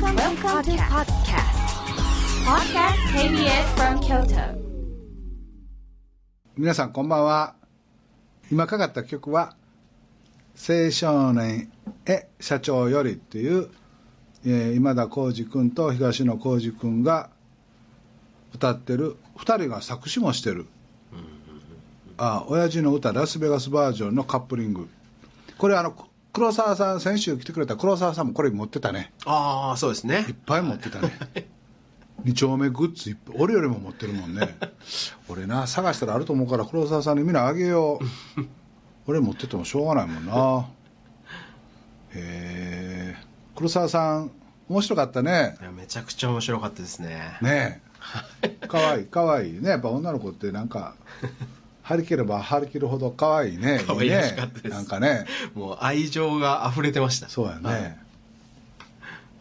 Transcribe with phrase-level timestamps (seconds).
[0.00, 1.58] Welcome, Welcome to podcast.
[2.46, 4.56] Podcast KBS from Kyoto.
[6.56, 7.54] 皆さんこんばんは
[8.50, 9.54] 今かかった曲は
[10.56, 11.70] 「青少年
[12.06, 13.68] へ社長より」っていう、
[14.46, 17.28] えー今田耕司君と東野幸治君が
[18.54, 20.66] 歌ってる2人が作詞もしてる
[22.16, 24.88] 「あ親父の歌ラスベガスバージョン」のカップリング
[25.58, 25.94] これあの
[26.32, 29.12] 黒沢さん先週来てくれた黒沢さんもこれ持ってたね。
[29.26, 30.24] ああそうですね。
[30.28, 31.12] いっぱい持ってたね。
[32.24, 34.56] 二丁目グッズいっぱい俺よりも持ってるもんね。
[35.28, 37.98] 俺な探したらあると思うから黒沢さんにみんなあげよ
[38.36, 38.40] う。
[39.06, 40.68] 俺持っててもしょうがないもんな。
[42.14, 43.16] へえ
[43.54, 44.30] 黒沢さん
[44.68, 45.58] 面白かったね。
[45.60, 47.36] いやめちゃくちゃ面白かったですね。
[47.42, 47.82] ね
[48.40, 48.48] え。
[48.66, 49.68] かわいいかわいいね。
[49.68, 50.94] やっぱ女の子ってなんか
[51.92, 53.82] 張り切れば張り切るほどかわいいね。
[53.86, 55.26] 可愛らしかったですなんかね。
[55.54, 57.28] もう愛情が溢れてました。
[57.28, 57.98] そうやね、はい。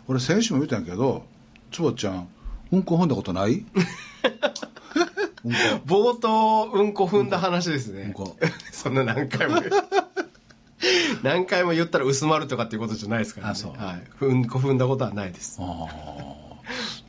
[0.08, 1.24] 俺先週も言ったんやけど
[1.72, 2.28] 坪ちゃん
[2.72, 3.54] うんこ踏んだことない？
[3.54, 5.58] うんこ。
[5.86, 8.36] 冒頭うんこ踏んだ話ですね、うんこ。
[8.72, 9.62] そんな何回も。
[11.24, 13.60] 何回も言ったら薄まるとかっていうことじゃないですからね。
[13.78, 15.58] あはい、うんこ踏んだことはないです。
[15.62, 15.86] ああ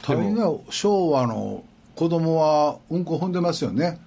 [0.06, 1.64] 大概昭和の
[1.96, 3.98] 子供はうんこ踏んでますよね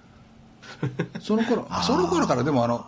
[1.20, 2.86] その頃その頃からでもあの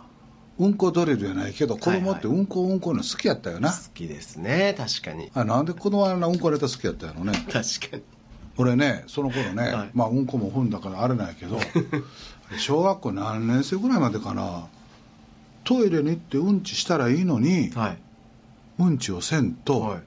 [0.57, 5.31] うんこドリルじゃないけど子供ってはいうんこうんこの好きやったよな、好きですね確かに。
[5.33, 7.31] あなんで子供はあんなうんこネタ好きやったやろね。
[7.51, 8.03] 確かに。
[8.57, 9.89] 俺ねその頃ね、はい。
[9.93, 11.57] まあうんこも踏んだからあれないけど
[12.59, 14.67] 小学校何年生ぐらいまでかな
[15.63, 17.97] トイレに行ってうんちしたらいいのに、はい。
[18.79, 19.97] うんちをせんと、は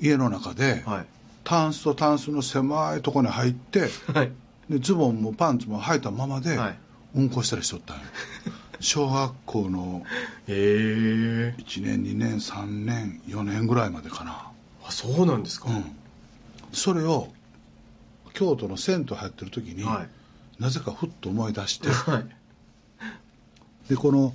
[0.00, 0.06] い。
[0.06, 1.06] 家の中で、はい。
[1.44, 4.32] タンスとタンスの狭いとこに入ってはい
[4.68, 6.78] でズボンもパンツも履いたままで、はい。
[7.14, 8.02] うんこしたりしとったんよ。
[8.80, 10.02] 小学校の
[10.46, 11.54] へえ。
[11.58, 14.50] 1年2年3年4年ぐらいまでかな。
[14.84, 15.84] あそうなんですか、うん。
[16.72, 17.32] それを
[18.34, 20.62] 京都の銭湯入ってる時に、はい。
[20.62, 22.26] なぜかふっと思い出してはい。
[23.88, 24.34] でこの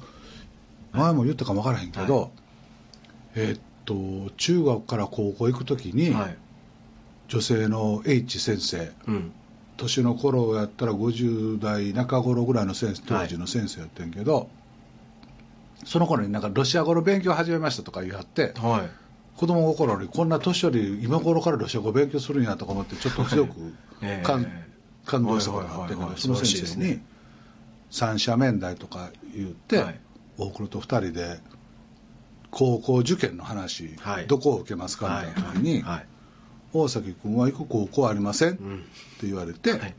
[0.93, 2.29] 前も言ったかも分からへんけど、は
[3.35, 6.37] えーっと中学から高校行く時に、はい。
[7.27, 9.31] 女性の H 先生うん
[9.77, 14.49] 年の頃やったら50代中頃ぐらいの先生当時の先生やってんけど、
[15.85, 18.89] その頃になんかロシア語の勉強始めましたとか言い張ってはい。
[19.37, 23.73] 子供心にこんな年寄り今頃からロシア語勉強するんやとか思ってちょっと強く
[24.03, 24.23] ええ。
[24.23, 24.45] 感,、
[25.05, 26.15] 感動したことがあったけはいはいはいはい。
[26.15, 27.01] どその先生に
[27.89, 29.99] 三者面談とか言って、はい。
[30.37, 31.39] 大黒と二人で
[32.51, 34.27] 高校受験の話、はい。
[34.27, 36.05] どこを受けますかみたいな時に、はい
[36.73, 38.57] 大崎君は行く高校ありません、
[39.23, 39.95] ってうん言われて、はい。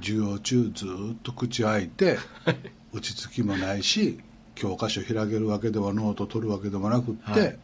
[0.00, 2.18] 授業中ずーっと口開いて
[2.92, 4.18] 落ち着きもないし
[4.54, 7.58] 教科書開けるわけではノート取るわけでもなくって、はい。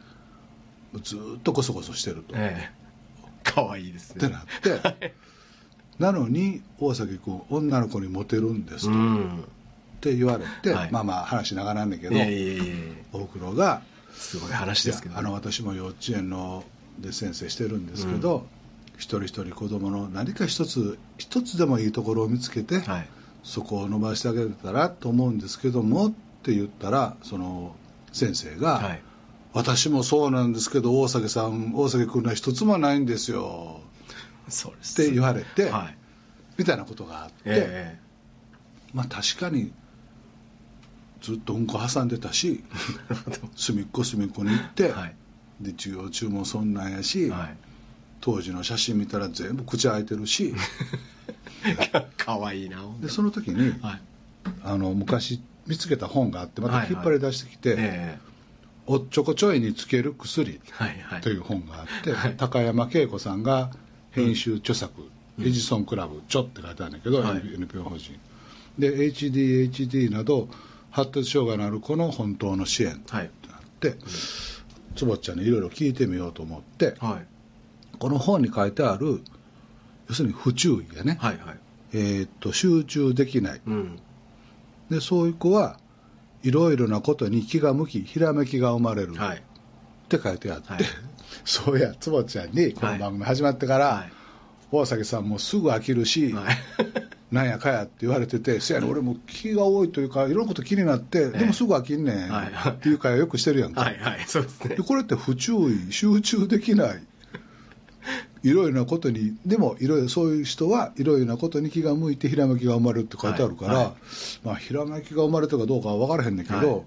[1.02, 2.80] ずーっとこそこそしてると、ええ。
[3.42, 4.26] かわいいですね。
[4.26, 5.14] ってなって、
[5.98, 9.44] なのに大崎君女の子にモテるんですと、っうん。
[10.00, 10.90] て言われて、はい。
[10.90, 12.16] まあまあ話長なんだけど、
[13.12, 13.82] 大黒が
[14.12, 16.64] すごい話ですけどいやあの私も幼稚園の
[16.98, 18.46] で先生してるんですけど、
[19.00, 23.08] 一人一人子供の何か一つ一つでもいいところを見つけて、はい。
[23.42, 26.12] そこを伸ばしてあげたらと思うんですけどもっ
[26.42, 27.74] て言ったらその
[28.12, 29.02] 先生が、はい。
[29.52, 33.80] 私もそうなんですけど大崎さん大崎君は一つもないんですよ。
[34.48, 35.02] そうです。
[35.02, 35.96] って言われて、はい。
[36.58, 37.98] みたいなことがあって、え
[38.92, 39.72] まあ確かに
[41.22, 42.62] ずっとうんこ挟んでたし
[43.56, 45.16] 隅っこ隅っこに行って、はい。
[45.62, 47.69] で授業中もそんなんやし、はい
[48.20, 50.54] 当時の写真見たら全部口開いてるし。
[52.16, 54.00] かわいいなでその時にはい。
[54.62, 58.18] あの昔見つけた本があってまた引っ張り出してきて「え
[58.86, 60.60] おっちょこちょいにつける薬」
[61.22, 63.70] という本があって、高山恵子さんが
[64.10, 64.92] 編集著作
[65.40, 67.42] 「エジソンクラブ」「ちょ」って書いてあるんだけど、はい。
[67.54, 68.18] NPO 法人。
[68.78, 70.48] で HDHD など
[70.90, 73.30] 発達障害のある子の本当の支援ってはい。
[73.48, 73.96] なって、
[74.96, 77.29] 坪ちゃんにいろいろ聞いてみようと思って、はい
[78.00, 79.20] この本に書いてある
[80.08, 81.56] 要するに不注意やね、はいはい。
[81.92, 83.60] えーっと集中できない。
[83.64, 83.98] うん。
[84.90, 85.78] でそういう子は
[86.42, 89.36] いろいろなことに気が向きひらめきが生まれる、はい。
[89.36, 89.42] っ
[90.08, 90.82] て書いてあって、はい。
[91.44, 94.12] そうや坪ちゃんにこの番組始まってから、はい。
[94.72, 96.56] 大崎さんもすぐ飽きるし、はい。
[97.30, 102.70] なんやかやって言われててせやね俺も気が多いというかいろんなこと気になって、でもすぐ飽きんねん、はい。
[102.70, 104.24] っていう会話よくしてるやんか、はいはい。
[104.26, 104.76] そうですね。
[104.76, 107.02] でこれって不注意集中できない
[108.42, 113.84] いろいろなことにでもいろいろそういう人はいろいろなことに気が向いてひらめきが生まれるって書いてあるから、はい。
[113.84, 113.94] はい
[114.44, 116.82] まあ、ひらめきが生まれたかどうかは分からへんねんけど、はい。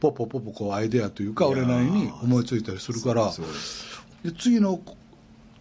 [0.00, 3.32] ポッポポッポこうアイデアというか俺なりに思いついたりするから
[4.22, 4.80] で次の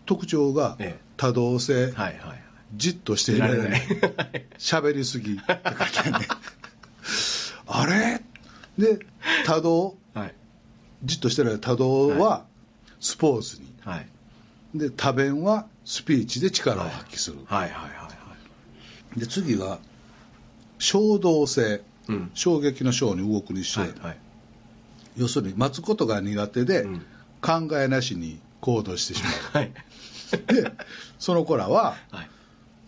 [0.06, 2.44] 特徴がええ多動性、はいはいはい
[2.76, 3.82] じっとしていられない
[4.58, 5.64] 喋りすぎって書いて
[6.00, 6.28] あるね
[7.68, 8.22] あれ
[8.80, 9.06] で
[9.46, 10.34] 多動はい
[11.04, 12.46] じっとしてられる多動は
[13.00, 14.08] スポーツに、はい
[14.74, 17.60] で多弁はスピーチで力を発揮する、はい。
[17.64, 18.14] はいはいはい
[19.18, 19.80] で次が
[20.80, 21.82] 衝動性。
[22.10, 22.32] うん。
[22.34, 24.18] 衝撃の衝に動くにして、はいはい。
[25.16, 27.06] 要するに待つことが苦手で、うん。
[27.42, 29.30] 考えなしに行動してしま
[29.60, 29.74] はい。
[30.34, 30.72] うで
[31.20, 32.30] その子らははい。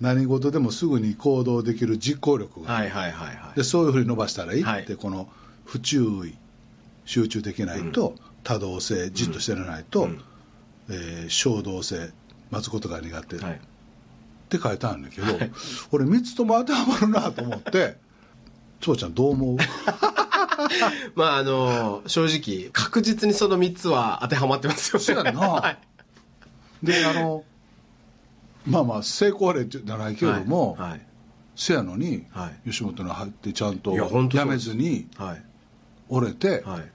[0.02, 3.58] 何事でもすぐに行動できる実行力がはいはいはいはい。
[3.58, 4.86] でそういうふうに伸ばしたらいいって、はい。
[4.98, 5.30] この
[5.64, 6.36] 不注意
[7.06, 10.22] 集中できないと、多動性じっとしてられないと、うん
[10.90, 12.12] えー衝動性
[12.52, 13.54] 待つことが苦手、はい。
[13.56, 13.58] っ
[14.50, 15.52] て書いてあるんだけど、はい
[15.92, 17.98] 俺3つとも当てはまるなと思って
[18.82, 19.58] 長ちゃんどう思う？
[21.16, 25.06] まああの、正直、確実にその3つは当てはまってますよね。
[25.06, 25.78] そうやんな はい。
[26.84, 27.44] であの
[28.68, 31.02] まあまあ成功例じゃないけれども、はい。
[31.56, 33.96] せやのに、はい吉本に入ってちゃんとい
[34.36, 35.44] やめずにはい。
[36.10, 36.92] 折れて、はい。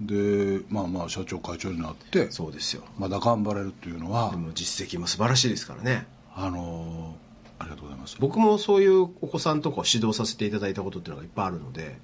[0.00, 2.82] でまあまあ社長会長になってそうですよ。
[2.98, 6.06] まだ頑張れるっていうのはでも実績も素晴らしいですからね。
[6.34, 7.16] あの
[7.58, 11.98] ありがとうございます僕もそういうお子さんとかを指導させていただいたことっていうのがいっぱいあるので、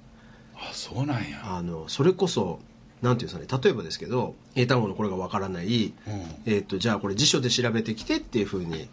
[0.55, 2.59] あそうなんや、あの、それこそ、
[3.01, 8.87] なんていうんですかね、例えばですけど、英単語のこれがわからない、うんえっ、と、じゃあこれ辞書で調べてきてっていうふうに、例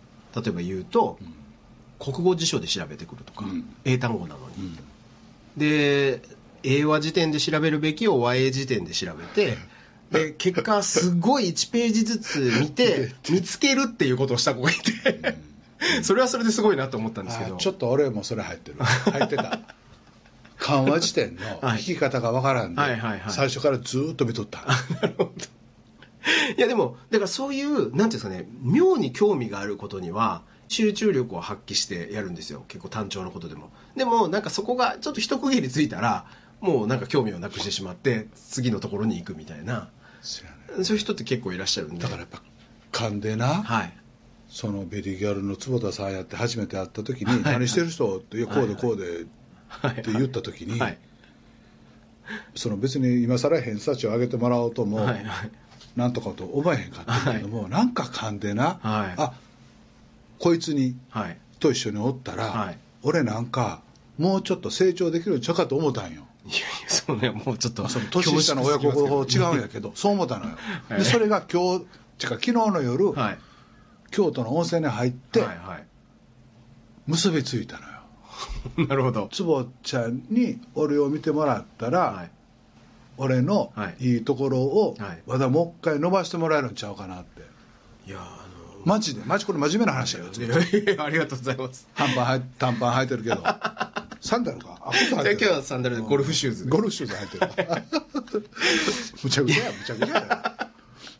[0.46, 1.19] えば言うと、
[1.99, 4.56] 国語辞書で調べてくるとか、うん英単語なのに。
[4.56, 4.78] うん
[5.54, 6.22] で、
[6.62, 9.56] 英和辞典で調べるべきを和英辞典で調べて、
[10.11, 15.37] で、結果、すごい1ページずつ見て、 見つけるっていうことをした子がいて、
[16.03, 17.56] それはそれですごいなと思ったんですけど。
[17.56, 18.76] あちょっと俺もそれ入ってる。
[18.79, 19.61] 入ってた。
[20.59, 21.79] 緩和辞典のはい。
[21.79, 22.82] 聞き方がわからんで、
[23.29, 24.64] 最初からずーっと見とった。
[25.00, 25.31] なるほど。
[26.56, 32.64] いやでも、だからそういう、なんていうんですかね、妙に興味があることには、集中力を発揮してやるんですよ。
[32.69, 33.70] 結構単調なことでも。
[33.97, 36.26] でも、なんかそこがちょっと一区切りついたら、
[36.62, 39.91] もうなんか興味をなくしてしまって、次のところに行くみたいな、
[40.23, 40.44] そ
[40.76, 42.03] ういう人って結構いらっしゃるんで。
[42.03, 42.41] だからやっぱ
[42.93, 43.93] 噛んでな、はい。
[44.49, 49.25] そのベリーギャルの坪田さんやって初めて会った時に「はいはい何してる人?」って「いやこうでこうで
[49.69, 49.91] 」はい。
[49.93, 50.99] って言った時に、はい。
[52.55, 55.06] その別に今更偏差値を上げてもらおうとも。
[55.97, 59.32] なんとかと思えへんかったけども、なんか噛んでな、はいあ
[60.38, 61.38] こいつにはい。
[61.59, 63.82] と一緒におったら、はい俺なんか
[64.17, 67.88] もうちょっと成長できるんちゃうかと思ったんよいやいや、そうね、もうちょっと。
[67.88, 70.56] その年下の親子ほど違うんやけどそう思ったのよ、
[70.88, 71.84] はいでそれが今日
[72.18, 73.38] てか昨日の夜、はい。
[74.10, 75.84] 京都の温泉に入ってはいはい。
[77.06, 79.28] 結びついたのよ なるほど。
[79.32, 82.30] 坪ちゃんに俺を見てもらったら、はい。
[83.16, 87.42] 俺のはいいいところをはいまだもう一回伸ばしてもらえるんちゃうかなって
[88.06, 88.18] いや、
[88.84, 89.22] マジで？
[89.24, 91.86] マジこれ真面目な話やよいやいやありがとうございます。
[91.94, 93.36] 短パンはい短パン履いてるけど
[94.22, 94.78] サンダルか？
[94.80, 96.64] あ靴じゃあ今日はサンダルでゴルフシューズ。
[96.64, 98.48] でゴルフシューズ履いてる。
[99.24, 100.69] むちゃくちゃやむちゃくちゃや。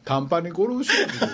[0.04, 1.26] 短パンにゴルフシューズで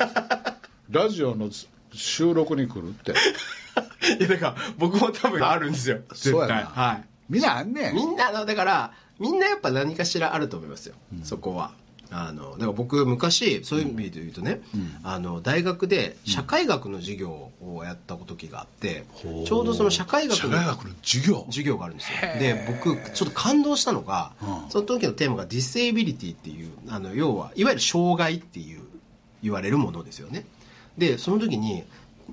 [0.90, 1.50] ラジオの
[1.92, 3.12] 収録に来るって。
[4.18, 6.00] いや、だから、僕も多分あるんですよ。
[6.14, 6.64] 絶対。
[6.64, 7.04] はい。
[7.28, 7.94] みんなあんねん。
[7.94, 10.94] みんなの、だから、みんなやっぱ何かしらあると思いますよ。
[11.24, 11.72] そこは。
[12.10, 14.60] あの、だから僕、昔、そういう意味で言うとね、
[15.02, 19.46] あの、大学で社会学の授業をやった時があって、ほう。
[19.46, 21.44] ちょうどその社会学の社会学の授業？
[21.48, 22.18] 授業があるんですよ。
[22.38, 24.70] で僕ちょっと感動したのが、うん。
[24.70, 28.80] その時のテーマが disability っていうあの要はいわゆる障害っていう
[29.42, 30.46] 言われるものですよね。
[30.96, 31.84] でその時に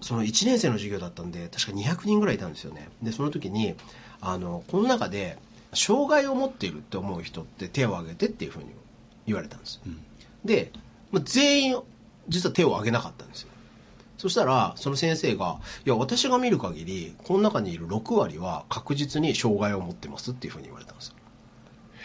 [0.01, 2.89] その1年生の授業だったんで確か200人ぐらいいたんですよね。
[3.01, 3.75] でその時に
[4.21, 5.37] あのこの中で
[5.73, 8.65] 障害を持っているって思う人って手を挙げてっていうふうに
[9.25, 9.97] 言われたんです、ん。
[10.45, 10.71] で、
[11.11, 11.81] まあ全員
[12.27, 13.49] 実は手を挙げなかったんですよ。
[14.17, 21.15] そしたら、その先生が、いや、私が見る限り、この中にいる6割は確実に障害を持ってますっていうふうに言われたんですよ。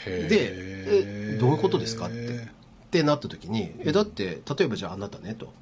[0.04, 2.06] でえどういうことですか？
[2.06, 5.52] ってってなった時に、え、だって、例えばじゃああなたね、と。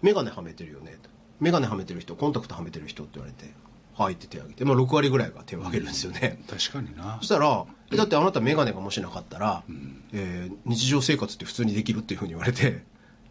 [0.00, 1.10] メガネはめてるよね、と。
[1.40, 3.52] メガネはめてる人、コンタクトはめてる人って言われて、
[3.94, 6.40] はいって手を挙げて、まあ6割ぐらいが手を挙げるんですよね。
[6.48, 7.18] 確かにな。
[7.20, 12.82] そしたら、えだってあなたメガネがもしなかったら、んえー日常生活って普通にできるっていうふうに言われて、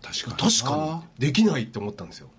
[0.01, 0.49] 確かにな。
[0.51, 2.29] 確かに、できないって思ったんですよ。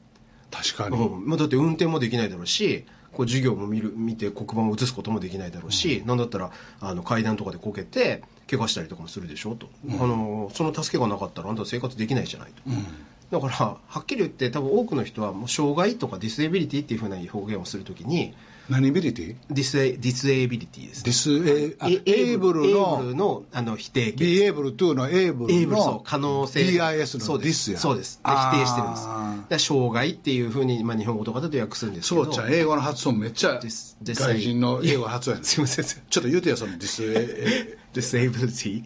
[0.51, 1.27] 確かに、うん。
[1.27, 12.85] まあ、だって運転もできないだろうしこう授業も見る見て黒板を写すこともできないだろうし、なんだったらあの階段とかでこけて怪我したりとかもするでしょと、あのその助けがなかったらあんた生活できないじゃないと、うん。
[13.31, 18.35] だからはっきり言って多分多くの人はもう障害とか disability っていうふうな表現をするときに
[18.69, 24.25] 何 bility？dis え disability です dis えあえ able のルのあの否定形。
[24.25, 26.61] のエ able able の可能性。
[26.61, 27.71] dis のそうです。
[27.71, 27.79] dis や。
[27.79, 28.21] そうです。
[28.25, 29.65] 否定してるんです。
[29.67, 32.25] 障害っていうふうに、まあ、日本語とかだと訳するんですけど。
[32.25, 33.61] そうちゃん英語の発音めっちゃ
[34.05, 35.47] 外人の英語発音やね。
[35.49, 35.85] すいません。
[35.85, 38.85] すいませんちょっと言うてよその dis え disability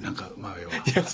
[0.00, 0.72] えなんかまあええわ。
[0.74, 1.04] いや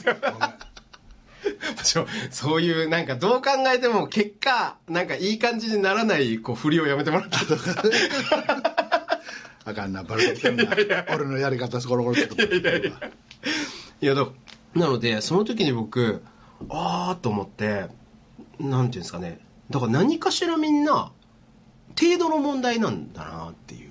[2.30, 7.36] そういうなんかどう考えても結果なんかいい感じにならないこう振りをやめてもらって。
[7.36, 7.82] いいですか
[9.64, 11.04] あかんなバレてきてるな。
[11.14, 12.42] 俺のやり方ゴロゴロってとこ
[14.02, 14.26] いやだ
[14.74, 16.22] なのでその時に僕
[16.68, 17.88] ああと思って
[18.58, 19.38] なんていうんですかね。
[19.70, 21.12] だから何かしらみんな
[21.98, 23.89] 程度の問題なんだなっていう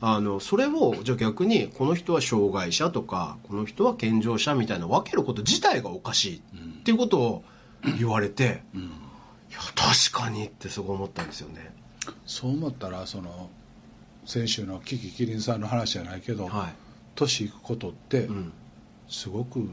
[0.00, 7.44] あのそれをじゃあ逆にこの人は障害者とかこの人は健常者みたいな分けること自体がおかしいっていうことを
[7.98, 8.80] 言われて、うん。
[9.50, 11.74] いや確かにってすごい思ったんですよね。
[12.24, 13.50] そう思ったらその
[14.24, 16.70] 先週のキキキリンさんの話じゃないけどは
[17.14, 18.52] 年いくことってい、うん、
[19.08, 19.68] すごく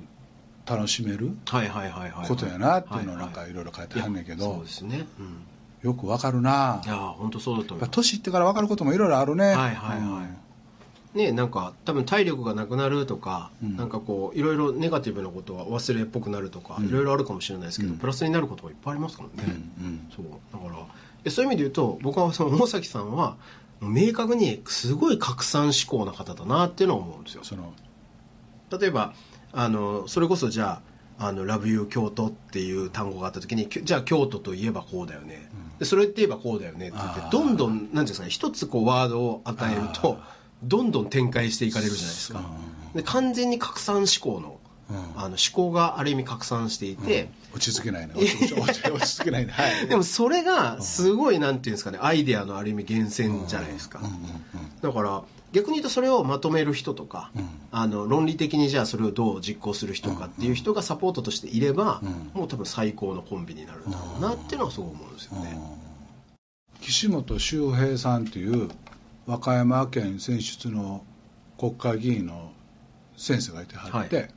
[0.66, 5.38] 楽しめるはいはいはいはいことやなっていうのをなんかいろいろ書いてはんねんけいやそうどですね、うん、
[5.82, 6.82] よくわかるな。
[6.86, 7.92] いや本当そうだと思います。
[7.92, 9.46] 年いってからわかることもいろいろあるね。
[9.46, 10.24] はいはいは
[11.16, 11.18] い。
[11.18, 13.78] ねなんか多分体力がなくなるとか、うん。
[13.78, 16.88] なんかこういろいろネガティブなことは忘れっぽくなるとか、うん。
[16.88, 17.98] いろいろあるかもしれないですけど、うん。
[18.00, 20.12] プラスになることもいっぱいありますからうんうね、ん。
[20.16, 20.26] そう。
[20.52, 20.86] だから
[21.26, 23.38] えそういう意味で言うと僕はその大崎さんは
[23.82, 27.44] 明確にすごい拡散志向な方だなっていうのは思うんですよ。
[27.44, 27.74] その？
[28.80, 29.14] 例えば
[29.54, 30.82] あのそれこそじゃあ
[31.20, 35.78] 「あのラブユー京都」っていう単語があった時にきじゃあ京都といえばこうだよね、うん。
[35.80, 42.42] でそれって言えばこうだよねって言ってどんどんなんていうんですかね一つこうワードを与えるとあどんどん展開していかれるじゃないですか。
[42.96, 44.67] で完全に拡散思考のうん
[45.16, 48.14] あの思考がある意味拡散していて、落ち着けないね。
[48.16, 49.52] 落ち着けないね。
[49.52, 49.88] はい。
[49.88, 54.00] でもそれがすごいなんていうんですかねアイデアのある意味源泉じゃないですか、
[54.82, 57.50] だから逆に言うとそれをまとめる人とか、うん。
[57.72, 62.32] あの論理的にじゃあそれをどう実行する人かっていう人がサポートとしていれば、うん。
[62.34, 65.44] もう多分最高のコンビになるんだろうなっていうのはすごい思うんですようん。
[65.44, 65.60] ね。
[66.82, 68.70] 岸本周平さんっていう
[69.26, 71.04] 和歌山県選出の
[71.58, 72.52] 国会議員の
[73.18, 74.37] 先生がいてはって、は元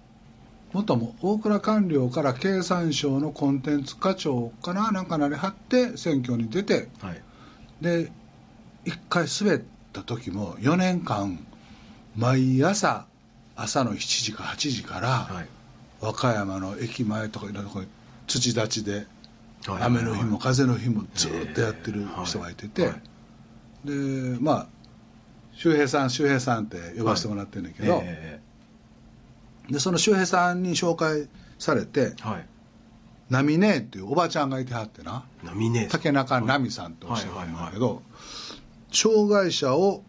[0.72, 7.22] も大蔵官僚から経産省のコンテンツ課長かななんかなりはって選挙に出てはい。
[7.80, 8.10] で
[8.84, 9.60] 一回滑っ
[9.92, 11.44] た時も4年間
[12.16, 13.06] 毎朝
[13.56, 15.46] 朝の7時か8時からはい。
[16.00, 17.90] 和歌山の駅前とかいろんなところに
[18.26, 19.06] 土立ちで
[19.66, 19.82] はい。
[19.82, 22.90] 雨の日も風の日もずっとやってる人がいてて、はい。
[22.92, 23.02] はい
[23.84, 23.92] で
[24.40, 24.66] まあ
[25.54, 28.40] 周平さん周平さんって呼ばせてもらってるんだけど、え
[29.70, 32.46] でその周平さんに紹介されてーはい。
[33.30, 35.24] ナミねぇっていうおばちゃんがいてはってな。
[35.44, 38.02] ナミねぇと竹中ナミさんっておっしゃるんだけど、
[38.92, 40.02] 障害者を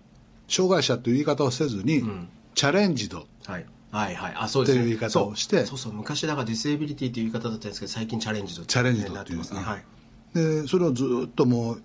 [0.48, 2.30] 障害者という言い方をせずに、うん。
[2.55, 3.27] challenged。
[3.46, 3.65] はい。
[3.91, 4.34] はいはい。
[4.36, 4.82] あそうですね。
[4.82, 5.65] っていう言い方をして。
[5.65, 5.94] そうそう。
[5.94, 9.60] 昔だから disability っていう言い方だったんですけど最近 challenged challe nged なってますね。
[9.60, 9.84] はい。
[10.34, 11.82] でそれをずっともう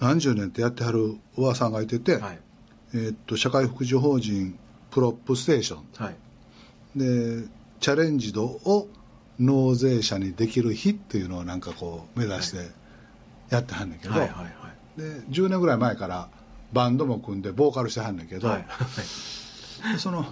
[0.00, 2.38] 何十年ってやってはるおばさんがいてて、はい。
[2.94, 4.58] えーっと社会福祉法人
[4.90, 5.84] プロップステーション。
[6.02, 6.16] はい
[6.96, 7.46] で
[7.80, 8.88] チャレンジドを
[9.38, 12.70] 納税者にできる日っていうのをなんかこう目指して
[13.50, 14.44] やってはんねんけど、はいはいは
[14.96, 15.00] い。
[15.00, 16.28] で10年ぐらい前から
[16.72, 18.66] バンドも組んでボーカルしてはんねんけど、はい
[19.92, 20.24] でその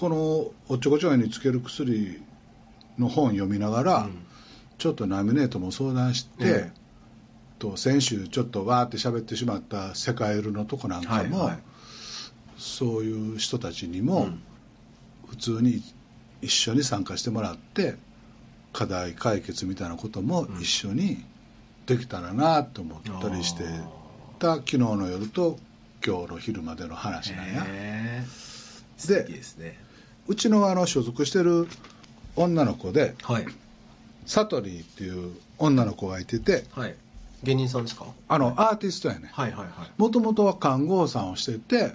[0.00, 0.16] この
[0.68, 2.20] おっちょこちょいにつける薬
[2.98, 4.26] の本読みながら、うん。
[4.78, 6.82] ちょっとナミネートも相談して、ええ。
[7.60, 11.58] と先週ちょっとわーって喋ってしまった世界売るのとこなんかも、はいはい。
[12.58, 14.42] そういう人たちにうもん
[15.32, 15.82] 普通に
[16.42, 17.94] 一緒に参加してもらって
[18.74, 21.24] 課題解決みたいなことも一緒に
[21.86, 23.64] できたらなと思ったりして
[24.38, 25.58] た昨日の夜と
[26.06, 27.64] 今日の昼までの話なんや。
[27.64, 27.70] で
[29.56, 29.78] ね。
[30.28, 31.66] うちのあの所属してる
[32.36, 33.46] 女の子ではい。
[34.26, 36.94] サトリーっていう女の子がいててはい。
[37.42, 38.04] 芸人さんですか？
[38.28, 39.68] あのアーティストやねはいはいはい。
[39.96, 41.94] もともとは看護師さんをしてて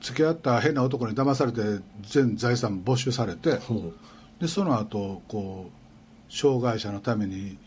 [0.00, 3.92] 付き合った変な男に騙されて全財産没収されてほ
[4.40, 7.58] でその後こう障害者のために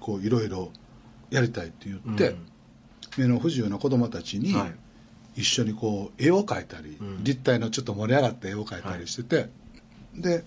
[0.00, 0.70] こういろいろ
[1.30, 2.46] やりたいって言うって、うん。
[3.18, 4.74] 目の不自由な子供たちにはい。
[5.40, 7.24] 一緒にこう絵を描いたり、うん。
[7.24, 9.50] 立体のちょっと盛り上がった絵を描いたりしてて、
[10.14, 10.44] で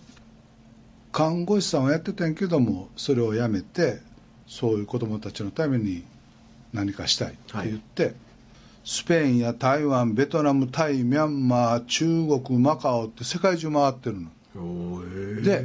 [1.12, 4.00] 看護師さんをやってたんやけどもそれをやめて
[4.48, 6.03] そういう子供たちのために
[6.74, 8.15] 何かしたいって言って、
[8.89, 12.05] スペインや台湾ベトナムタイミャンマー中
[12.41, 15.43] 国マカオって世界中回ってるの。
[15.43, 15.63] で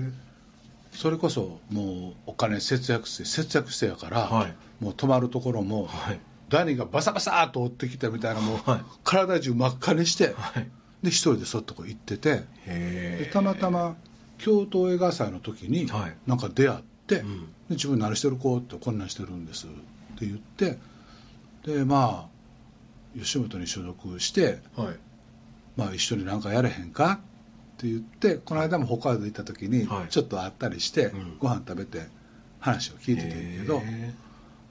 [0.93, 4.55] それこそもうお金節約して節約してやから、はい。
[4.79, 6.21] もう泊まるところも、はい。
[6.51, 8.81] ダニがバサバサーっと追ってきたみたいなもう、はい。
[9.05, 10.69] 体中真っ赤にして、はい。
[11.03, 13.97] で一人でそっとこ行っててへでたまたま
[14.37, 16.17] 京都映画祭の時にはい。
[16.27, 17.41] なんか出会って、うん。
[17.41, 19.71] で自分何してる子ってこんなんしてるんですっ
[20.19, 20.79] て言って
[21.65, 22.34] でまあ
[23.17, 24.99] 吉本に所属して、はい。
[25.77, 27.13] まあ、一緒になんかやれへんか？
[27.13, 27.17] っ
[27.79, 30.09] て言ってこの間も北海道行った時にはい。
[30.09, 31.39] ちょっと会ったりして、うん。
[31.39, 32.07] ご飯食べて
[32.61, 34.15] 話を聞いててんけどへ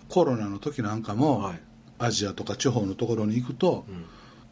[0.10, 1.60] コロナの時なんかも、はい。
[2.00, 4.06] アジアとか地方のところに行くとうん。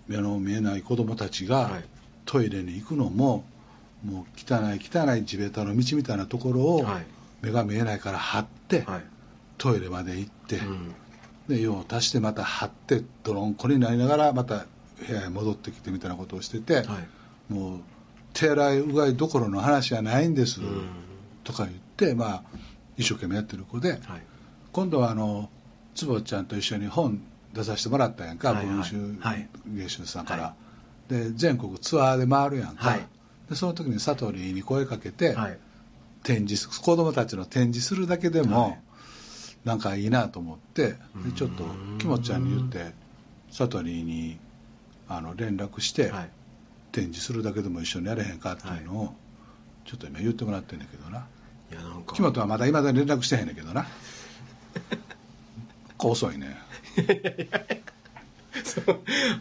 [0.08, 1.86] 目の見えない子供たちがはい。
[2.26, 3.46] トイレに行くのも
[4.06, 7.06] もう汚い汚い地べたの道みたいなところをはい。
[7.42, 9.04] 目が見えないから張ってはい。
[9.58, 10.96] トイレまで行って、うん
[11.52, 14.66] で用を足してまた張って泥んこになりながらまた
[15.08, 17.54] 部屋へ戻ってきてみたいなことをしてて、はい。
[17.54, 17.80] もう
[18.34, 20.88] 手洗いうがいどころの話じゃないんです、うん。
[21.44, 22.44] とか言って、まあ、
[22.98, 24.02] 一生懸命やってる子ではい。
[24.72, 25.50] 今度はあの
[25.96, 27.22] 坪ちゃんと一緒に本
[27.54, 28.66] 出させてもらったやんか、はいはい。
[28.68, 30.56] 文春はい芸春さんから、は
[31.10, 33.08] で全国ツアーで回るやんか、はい。
[33.50, 35.58] でその時に佐藤里に声かけて、はい。
[36.24, 38.80] 展示す子供たちの展示するだけでも、はい
[39.66, 40.96] なんかいいなと思って
[41.36, 41.64] ちょっと
[42.00, 42.94] きもちゃんに言って
[43.50, 44.40] 佐藤里に
[45.08, 46.30] あの連絡して、はい。
[46.92, 49.16] 展示するだけでも一緒にやれへんかっていうのを、
[49.86, 51.26] ちょっと今言ってもらってんねんけどな。
[51.72, 52.16] いやなんか。
[52.16, 53.88] 木本はまだいまだに連絡してへんねんけどな。
[56.00, 56.58] 遅いね。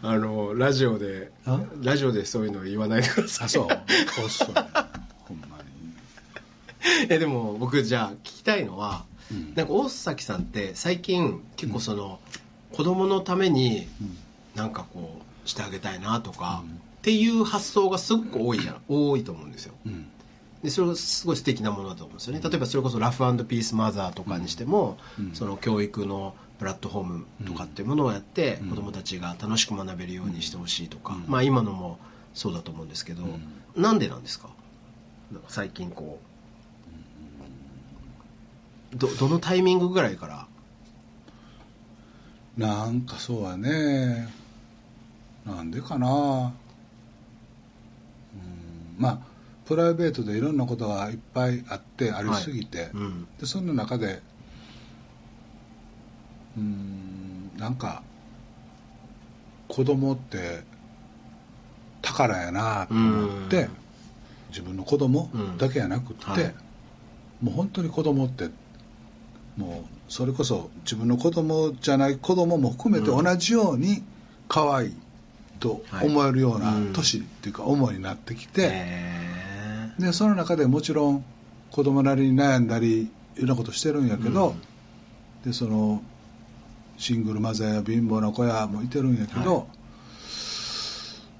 [0.03, 1.59] あのラジオであ？
[1.81, 3.45] ラジオでそういうの言わないでください。
[3.45, 3.65] あそう。
[4.25, 5.63] 遅いほんまに。
[7.09, 9.53] えでも僕じゃあ聞きたいのは、うん。
[9.55, 12.19] なんか大崎さんって最近結構その、
[12.71, 14.17] 子供のためにうん。
[14.55, 16.69] なんかこうしてあげたいなとか、うん。
[16.69, 18.81] っていう発想がすごく多いじゃん。
[18.87, 19.73] 多いと思うんですよ。
[19.85, 20.09] うん。
[20.63, 22.41] でそれはすごい素敵なものだと思うんですよね。
[22.43, 25.31] 例えばそれこそラフピースマザーとかにしても、うん。
[25.33, 28.69] その教育のプラットフォームとかっていうものをやって、うん。
[28.69, 31.23] 子どもたちが楽しく学べるようにしてほしいとか、うん。
[31.27, 31.97] まあ今のも
[32.33, 33.23] そうだと思うんですけど、
[33.75, 34.49] なんでなんですか？
[35.31, 36.25] なんか最近こう
[38.93, 40.47] どどのタイミングぐらいから？
[42.57, 44.27] なんかそうはね。
[45.45, 46.07] なんでかな。
[46.07, 46.09] う
[48.37, 48.41] ん。
[48.97, 49.19] まあ
[49.65, 53.27] プライベートでいろんなことがいっぱいあってありすぎて、うん。
[53.39, 54.21] でそんな中で
[56.57, 58.03] うんなんか
[59.69, 60.63] 子供って
[62.01, 63.69] 宝やなと思って、うん。
[64.49, 66.31] 自分の子供だけやなくって、うん。
[66.33, 66.53] はい。
[67.41, 68.49] もう本当に子供って
[69.57, 74.03] もうそれこそ自分の子供じゃない子供も含めてうん同じように
[74.47, 74.95] 可愛い
[75.59, 81.23] と思えるような年っていうか思いになってきて、へでその中でもちろん
[81.71, 84.55] 子供なりに悩んだりいろんなことしてるんやけど、
[85.45, 86.01] でその
[86.97, 89.65] シングルマザーや貧乏な子やもいてるんやけど、は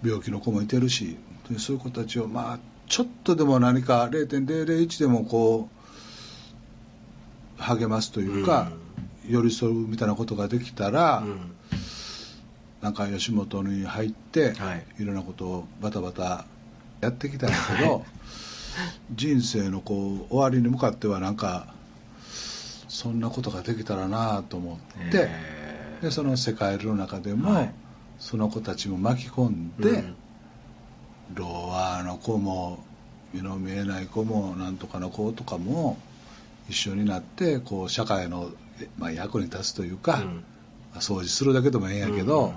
[0.04, 1.18] 病気の子もいてるし
[1.50, 5.81] でそういう子たちをまあちょっとでも何か0.001でもこう
[7.62, 8.72] 励ますというか、
[9.28, 11.56] 寄り添うみたいなことができたら、うん。
[12.82, 14.86] なんか吉本に入って、はい。
[15.00, 16.46] い、ろんなことをバタバタ
[17.00, 18.04] やってきたんやけど
[19.14, 21.74] 人生のこう終わりに向かってはなんか
[22.88, 25.30] そんなことができたらなと思って、
[26.02, 27.74] でその世界の中でも、はい。
[28.18, 30.16] その子たちも巻き込んで、うん。
[31.34, 32.84] ローワーの子も
[33.34, 35.98] 目の見えない子もなんとかの子とかも
[36.72, 40.44] 一緒になってこう社会の、えまあ、役に立つというか、うん。
[40.96, 42.54] 掃除するだけでもええんやけど、うん。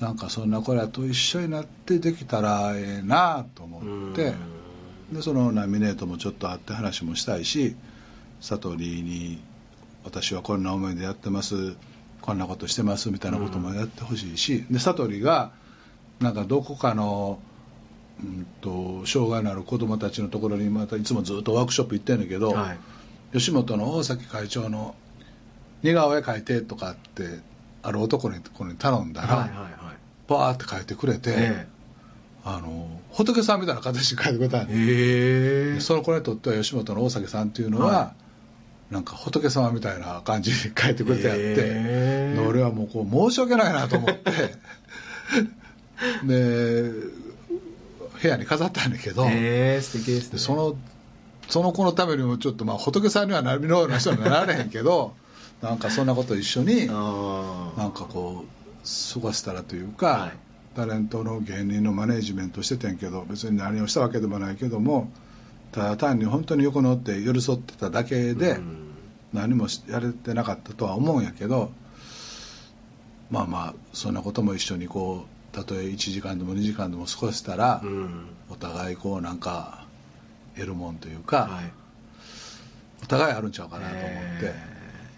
[0.00, 4.34] なんかそんな子らと一緒になってできたらええなと思って、
[5.12, 7.76] でそのナミネートもちょっと会って話もしたいし
[8.40, 9.40] 佐藤リーに
[10.04, 11.76] 私はこんな思いでやってます
[12.20, 15.52] こんなことしてますみたいなこともやってほしいし、で佐藤リーが
[16.20, 17.38] なんかどこかの、
[18.22, 22.78] うん、と障害のある子どもたちのところにまたいつもずっとワークショップ行ってんだけど、はい。
[23.32, 24.94] 吉本の大崎会長の
[25.82, 27.40] 似顔絵描いてとかって
[27.82, 29.70] ある男にこれに頼んだら、はいはいはい。
[30.28, 31.68] バーって描いてくれて、え
[32.44, 35.80] あの仏さんみたいな形で描いてくれたんえでへえ。
[35.80, 38.14] その子にとっては吉本の大崎さんっていうのは、は
[38.90, 44.32] なんか仏様みたいな感じに描いてくれてあって、へーで俺はもうこう申し訳ないなと思って。
[46.24, 46.92] で
[48.26, 50.32] 部屋に飾ったんだけど、へえ素敵ですね。
[50.32, 50.76] でその
[51.48, 55.14] その子のためにもちょっとまあ仏さんにはなるような人にはなられへんけど
[55.62, 60.32] なんかそんなこと一緒になんかこう過ごしたらというか、はい。
[60.74, 65.10] タレントの芸人のマネージメントしててんけど別に何をしたわけでもないけども
[65.72, 68.86] ただ単に本当に横におって寄り添ってただけで、うん。
[69.32, 71.70] 何もしやれてなかったとは思うんやけど
[73.30, 78.26] まあまあそんなことも一緒にこうたとえ1時間でも2時間でも過ごしたら、うん。
[78.50, 79.86] お互いこうなんか
[80.54, 81.72] 得るもんというか、はい。
[83.02, 84.54] お互いあるんちゃうかなと思って、え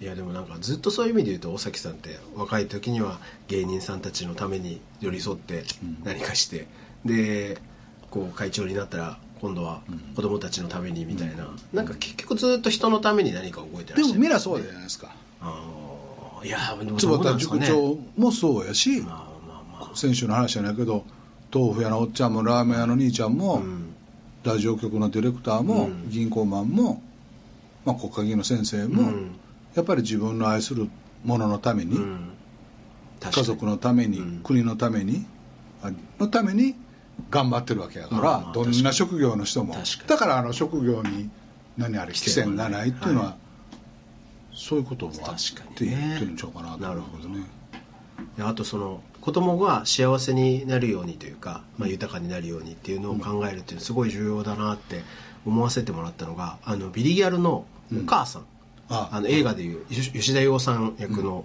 [0.01, 0.05] ー。
[0.05, 5.98] いやでもなんかずっとそういう意味で言うと尾崎さんって若い時には芸人さんたちのために寄り添ってうん。
[6.05, 6.68] 何かして、
[7.05, 7.59] で
[8.11, 14.07] こう会長になったら今度はうん子供たちのためにみたいな、なんか結局ずっと人のために何か動いてらっしゃる。
[14.07, 15.12] でもみんなそうじゃないですか。
[15.40, 16.46] あー。
[16.46, 17.66] いやでもど坪田うなんですかね。
[17.66, 19.28] 塾長もそうやし、まあ
[19.99, 21.05] まあまあ先週の話じゃないけど
[21.53, 23.95] 豆腐屋のおっちゃんもラーメン屋の兄ちゃんも、うん。
[24.45, 26.11] ラジオ局のディレクターも、うん。
[26.11, 27.03] 銀行マンも、
[27.85, 29.31] まあ、国会議員の先生も、うん。
[29.75, 30.89] やっぱり自分の愛する
[31.25, 31.99] もののために、
[33.21, 34.41] 家族のために、うん。
[34.43, 35.27] 国のために
[35.83, 36.75] あのために
[37.31, 39.75] 頑張ってるわけやから、まあまあどんな職業の人も。
[40.07, 41.31] だからあの職業に
[41.77, 43.37] 何あれ規制がないっていうのは、は
[44.53, 45.35] そういうこともあっ
[45.77, 47.45] て言ってるんちゃうかなと思うけどね。
[48.37, 55.03] であとその子供が幸せになるようにというか、まあ、豊かになるようにっていうのを考えるっていうのはすごい重要だなって
[55.45, 58.47] 思わせてもらったのがあのビリギャルのお母さん、
[58.88, 59.11] あ。
[59.12, 61.45] あの映画でいう吉吉田羊さん役の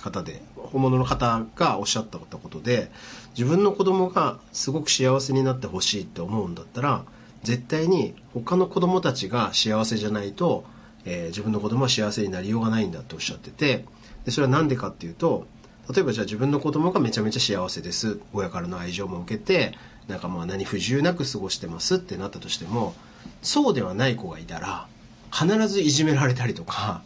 [0.00, 2.90] 方で、本物の方がおっしゃったことで
[3.38, 7.04] 自分の子供がすごく幸せになってほしいって思うんだったら
[7.44, 10.64] 絶対に他の子供たちが幸せじゃないと、
[11.04, 13.84] えー自分の子供は幸せになりようがないんだとおっしゃってて
[14.24, 15.46] でそれは何でかっていうと
[15.90, 18.20] 例えばじゃあ自分の子供がめちゃめちゃ幸せです。
[18.32, 19.74] 親からの愛情も受けて
[20.08, 22.94] なんかまあ何不自由なく過ごしてますってなったとしても
[23.42, 24.86] そうではない子がいたら
[25.32, 27.02] 必ずいじめられたりとか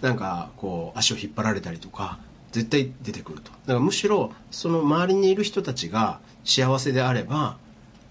[0.00, 2.18] なんかこう足を引っ張られたりとか
[2.52, 3.50] 絶対出てくると。
[3.50, 7.56] だからむしろその周りにいる人たちが幸せであれば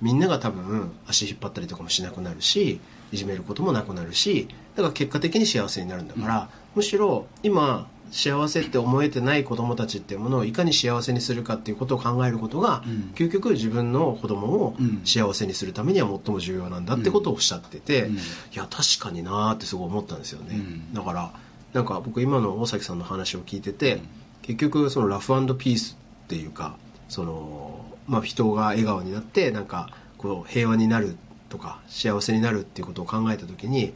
[0.01, 2.79] みんなが多分足引っ張ったりとかもしなくなるし
[3.12, 13.12] いじめることもなくなるしだから結果的に幸せになるんだから、むしろ今幸せって思えてない子供たちっていうものをいかに幸せにするかっていうことを考えることが、うん。
[13.15, 15.02] 究極自分の子供をうん。
[15.06, 18.15] 幸せにするためには最も重要なんだってことをおっしゃってて、うん。
[18.15, 18.19] い
[18.54, 20.93] や確かになーってすごい思ったんですよね、うん。
[20.93, 21.32] だから
[21.74, 24.08] なんか僕今の大崎さんの話を聞いてて、うん。
[24.41, 26.76] 結局そのラフピースっていうか
[27.08, 31.15] その、まあ、人が笑顔になってなんかこう平和になる
[31.50, 33.93] とか幸せになるっていうことを考えた時に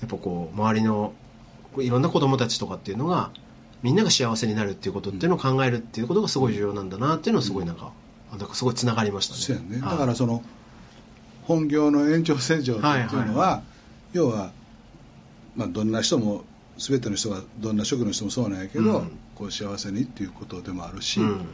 [0.00, 1.12] やっぱこう周りの
[1.78, 3.30] いろんな子供たちとかっていうのが
[3.82, 7.92] みんなが幸せになるっていうことっていうのを考えるっていうことがすごい重要なんだなっていうのはすごいなんか,、
[8.30, 8.40] なん。
[8.48, 9.60] かすごいつながりましたね。
[9.68, 9.90] ね、はい。
[9.92, 10.42] だからその
[11.42, 13.62] 本業の延長線上っていうのは,、は
[14.14, 14.52] い要は、
[15.56, 16.44] まあ、どんな人も
[16.78, 19.10] 全ての人がどんな職の人もそうなんやけど、うん。
[19.34, 21.46] こう幸せにっていうことでもあるし、うん。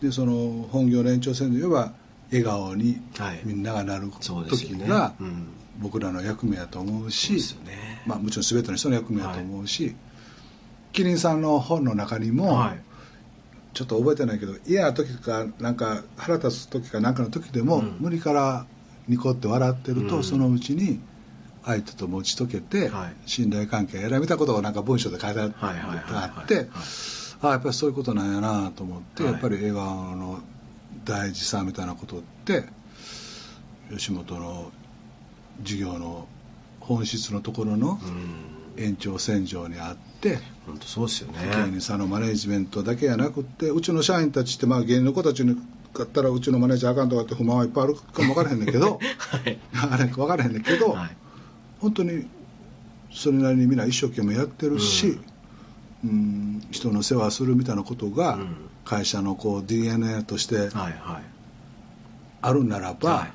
[0.00, 1.92] でその本業の延長線で言えば
[2.30, 3.40] 笑顔にはい。
[3.44, 4.84] みんながなるそうですよね。
[4.84, 5.46] 時がうん。
[5.80, 7.32] 僕らの役目やと思うし、
[7.64, 8.02] ね。
[8.06, 9.96] まあ、もちろん全ての人の役目やと思うし、
[10.94, 12.78] キリンさんの本の中にも、はい。
[13.74, 17.96] ちょっと覚えてないけど嫌な時かなんか腹立つ時かなんかの時でも、うん。
[17.98, 18.66] 無理から
[19.08, 20.24] ニコって笑ってると、うん。
[20.24, 21.00] そのうちに
[21.64, 23.16] 相手と持ち解けて、はい。
[23.26, 26.68] 信頼関係やら見たことがなんか文章で書いてあって、あって
[27.42, 29.32] あやっぱりそういうことなんやなと思って、はい。
[29.32, 30.38] やっぱり笑顔の
[31.04, 32.66] 大事さみたいなことって
[33.90, 34.70] 吉本の
[35.60, 36.28] 事業の
[36.78, 41.38] 本質のところのうん延長線上にあって、本当そうですよね。
[41.66, 45.56] 芸人さんのマネージメントだけやなくってうちの社員たちってまあ芸人の子たちに
[45.92, 49.58] 買ったらうちのマネージャーあかんとかって不満はいっぱいあるかも分からへんねんけど はい。
[49.90, 51.16] あれ分からへんねんけど、はい。
[51.80, 52.26] 本当に
[53.12, 55.18] それなりにみんな一生懸命やってるし、
[56.04, 58.56] うん、人の世話するみたいなことがうん。
[58.84, 60.94] 会社のこう DNA としてはいはい。
[62.42, 63.32] あるならば、はい。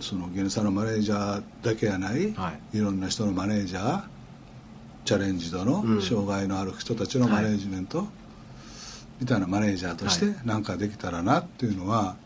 [0.00, 2.76] その芸人さんのマネージャーだけやない、はい。
[2.76, 4.02] いろんな人のマネージャー
[5.06, 6.02] チャレンジ度のうん。
[6.02, 8.06] 障害のある人たちのマネージメント、
[9.20, 10.36] みたいなマネージャーとしてはい。
[10.44, 12.16] なんかできたらなっていうのは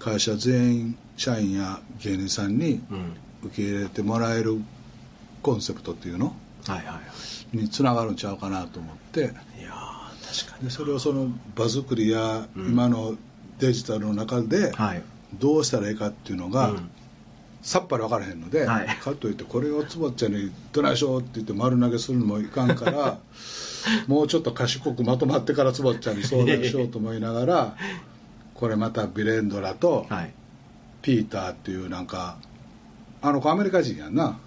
[0.00, 3.12] 会社全員社員や芸人さんにうん。
[3.44, 4.60] 受け入れてもらえる
[5.42, 6.34] コンセプトっていうの？
[6.66, 7.00] はいはいは
[7.52, 7.56] い。
[7.56, 9.20] につながるんちゃうかなと思って。
[9.20, 10.64] いやー確かに。
[10.64, 12.66] でそれをその場作りやうん。
[12.68, 13.16] 今の
[13.58, 15.02] デジタルの中ではい。
[15.34, 16.90] どうしたらいいかっていうのが、うん
[17.62, 18.86] さっぱり分からへんので、はい。
[18.86, 23.18] かといってこれをつぼっちゃんに「どないしょ」って言って丸投げするのもいかんから
[24.06, 27.76] もうちょっと賢くまとまってからつぼっちゃんに相談しようと思いながら
[28.54, 30.32] これまたビレンドラとはい。
[31.00, 32.38] ピーターっていうなんか
[33.22, 34.38] あの子アメリカ人やんな。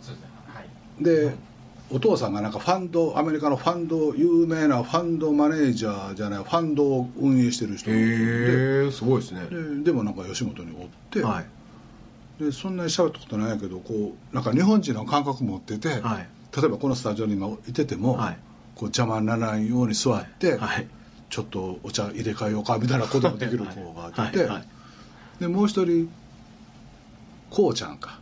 [0.00, 0.16] そう
[1.02, 1.28] ではい。
[1.30, 1.36] で
[1.90, 9.46] お父さんがなんかファンドアメリカのファンド有名なファンドマネージャーじゃないファンドを運営してる人でへえすごいですね。
[9.50, 11.46] ででもなんか吉本におって、はい
[12.38, 16.28] でそんなに喋ったことないけどこうなんか日本人の感覚持ってて、はい。
[16.56, 18.38] 例えばこのスタジオに今いてても、はい。
[18.74, 20.88] こう邪魔にならないように座って、はい。
[21.30, 24.32] ちょっとお茶入れ替えようかみたいなこともできる子がい。
[24.32, 24.48] て、
[25.40, 26.10] でもう一人
[27.50, 28.20] こうちゃんか。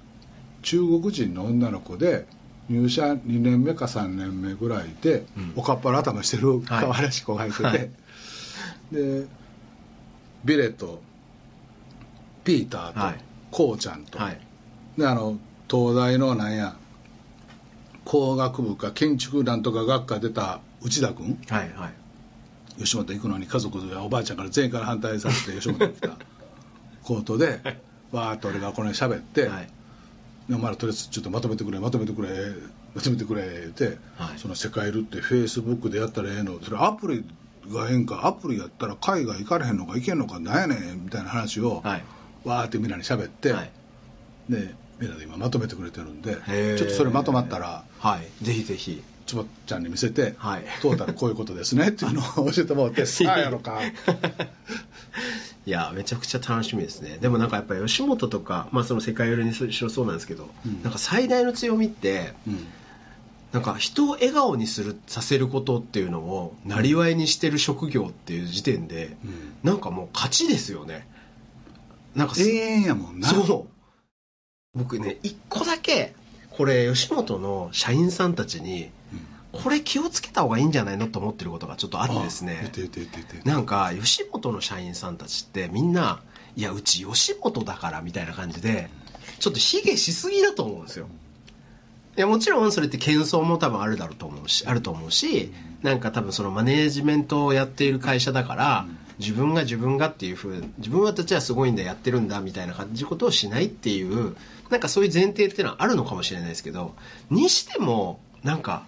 [0.62, 2.27] 中国人の女の子で
[2.68, 5.53] 入社2年目か3年目ぐらいで、うん。
[5.57, 7.90] おかっぱら頭してる可愛らしい子がいてて、はい。
[8.92, 9.27] で
[10.44, 11.01] ビレと
[12.44, 14.41] ピーターと、はいこうちゃんと、はい。
[14.97, 15.39] であの
[15.71, 16.77] 東大のなんや
[18.05, 21.39] 工学部か建築なんとか学科出た内田君。
[21.49, 21.93] はいはい。
[22.79, 26.11] 吉本行くのに家族やおばあちゃんから全員から反対されて吉本に来た。
[27.03, 27.61] コートで
[28.13, 29.69] わーっと俺がこの辺喋って、はい。
[30.49, 32.29] でお前らとりあえずちょっとまとめてくれまとめてくれ
[32.95, 34.39] まとめてくれって、はい。
[34.39, 37.25] その世界ルってフェイスブックでやったらええのそれアプリ
[37.69, 42.05] がええんかアプリやったら海外行かれへんのか行けんのかなんやねんみたいな話を、はい
[42.44, 43.70] わーってみんなに喋って、はい。
[44.48, 46.35] でみんなで今まとめてくれてるんで
[46.76, 48.44] ちょっとそれまとまったらはい。
[48.44, 49.03] ぜひぜひ。
[49.31, 50.64] つばちゃんに見せて、はい。
[50.83, 53.81] トータルこういうことですねっていうのを教えてもらって さあやろか。
[55.66, 57.18] いやめちゃくちゃ楽しみですね。
[57.20, 60.83] でもなんかやっぱり吉本とか、まあ、その世界寄りにしろそうなんですけど、うん。
[60.83, 62.66] なんか最大の強みってうん。
[63.53, 69.53] なんか人を笑顔にするさせることっていうのをなりわいにしてる職業っていう時点で、うん。
[69.62, 71.07] なんかもう勝ちですよね
[72.14, 73.29] なんかす永遠やもんな。
[73.29, 73.68] そう
[74.75, 76.14] 僕ね一個だけ
[76.51, 78.90] これ吉本の社員さんたちに
[79.53, 82.70] これ気をつけた方がいいんじゃないのと思ってることがちょっとあってですね。
[83.44, 86.23] なんか吉本の社員さんたちってみんな
[86.57, 88.90] いやうち吉本だからみたいな感じで
[89.38, 91.09] ちょっと卑下しすぎだと思うんですよ。
[92.16, 98.87] いやもちろんそれって謙遜も多分あるだろうと思うしあると思うしなんか多分そのマネージメントをやっている会社だから
[99.20, 104.37] 自分が自分がっていうふう自分はたちはすごいんだやってるんだみたいな感じことをしないっていう
[104.70, 106.94] なんかそういう前提っていうのはあるのかもしれないですけど
[107.30, 108.85] にしてもなんか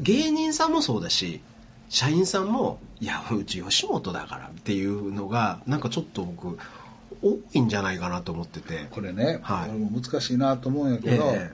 [0.00, 1.40] 芸人さんもそうだし
[1.88, 6.58] 社員さんもいやうち吉本だからっていうのがなんかちょっと僕
[7.22, 8.86] 多いんじゃないかなと思ってて。
[8.90, 9.70] これね、はい。
[9.70, 11.52] 難しいなと思うんやけど、え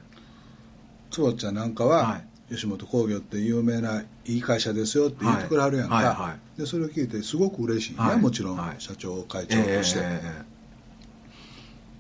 [1.11, 8.77] つぼちゃんなんかはは、吉本興業って有名ないい会社ですよって言ってくれはるやんか、はいはいはでそれを聞いてすごく嬉しいね、はいもちろん、はい。
[8.79, 10.47] 社長会え長として、ええ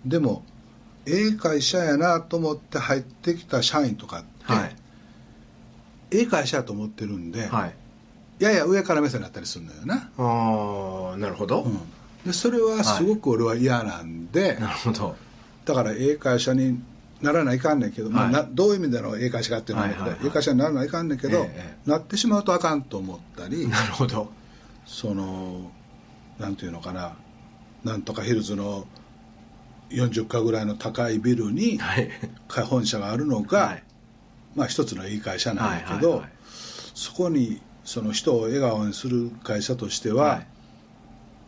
[0.06, 0.44] でも
[1.04, 4.76] ええ会社やなと思って入ってきた社員とかって、えはい。
[6.12, 7.74] ええ会社やと思ってるんで、はい。
[8.38, 11.78] やや上から目線になったりするのよな、ああなるほど、うん、
[12.24, 15.16] でそれはすごく俺は嫌なんで、なるほど。
[15.64, 16.80] だからええ会社に
[17.20, 18.33] ならないかんねんけど、まあはい。
[18.33, 21.90] などういう意味でのええ会社かっていうのは、はいええ会社にならないかんねんけど、ええ。
[21.90, 24.31] なってしまうとあかんと思ったりなるほど。
[24.85, 25.70] その
[26.38, 27.16] なんていうのかな
[27.85, 28.87] なんとかヒルズの
[29.90, 32.11] 40階ぐらいの高いビルにはい。
[32.64, 33.83] 本社があるのが、はい。
[34.55, 36.24] まあ一つのいい会社なんだけど、
[36.94, 40.46] そこにその人を笑顔にする会社としては、はい。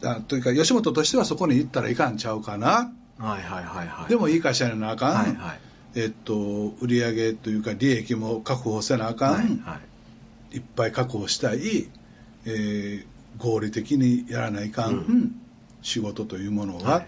[0.05, 4.09] あというか吉本としてはそこに行ったらいかんちゃうかな、はいはいはいはい。
[4.09, 5.61] でもいい会社になあかん、はいはい。
[5.97, 9.81] えっと、売上というか利益も確保せなあかん、はいは
[10.53, 10.57] い。
[10.57, 11.89] い、っぱい確保したい、
[12.47, 15.33] えー合理的にやらないかん、うん。
[15.83, 17.07] 仕事というものは、はい。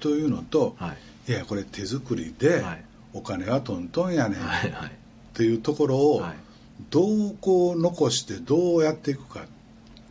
[0.00, 0.94] というのと、は
[1.26, 1.32] い。
[1.32, 2.84] い、やこれ手作りで、はい。
[3.14, 4.88] お金はトントンやねん、はいはい。
[4.88, 4.90] っ
[5.34, 6.36] ていうところを、はい。
[6.90, 9.46] どうこう残してどうやっていくか。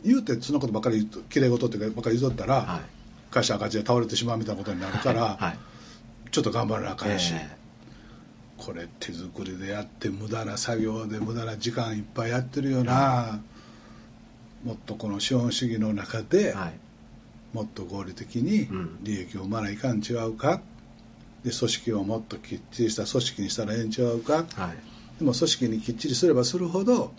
[0.03, 2.96] 言うてそんなことばっかり言うときれい事ってばっかり言うとったら、はい
[3.31, 5.57] 会社赤字で倒れてしまうみたいなことになるから、はい。
[6.31, 7.57] ちょっと頑張らなあかんし、え
[8.57, 13.39] これ手作りでやって無駄な作業で無駄な時間いっぱいやってるよな、
[14.63, 16.73] もっとこの資本主義の中で、えはい。
[17.53, 18.97] もっと合理的にうん。
[19.03, 20.61] 利益を生まないかん違うか？
[21.45, 24.33] で組織をもっときっちりした組織にしたらええん違うか？
[24.33, 24.47] はい。
[25.19, 27.13] でも組織にきっちりすればするほど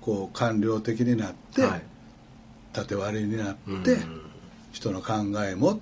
[0.00, 1.82] こう官僚的になって、はい。
[2.72, 4.23] 縦割りになって、うん
[4.74, 5.12] 人の考
[5.44, 5.78] えもっ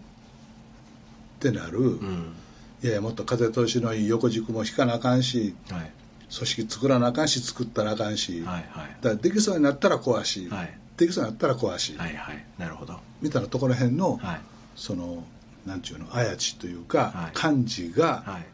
[1.41, 2.35] てなる、うん。
[2.83, 5.91] いやいやもっと風通しのいい横軸も引かなあかんしはい。
[6.35, 8.97] 組織作らなあかんし作ったらあかんし、はいはい。
[9.01, 10.79] だからできそうになったら壊し、はい。
[10.97, 12.45] できそうになったら壊し、はいはい。
[12.59, 13.01] なるほど。
[13.23, 14.41] みたいなところへんの、はい。
[14.77, 15.25] その
[15.67, 17.31] なんちゅうのあやちというか、はい。
[17.33, 18.47] 感じが、はい。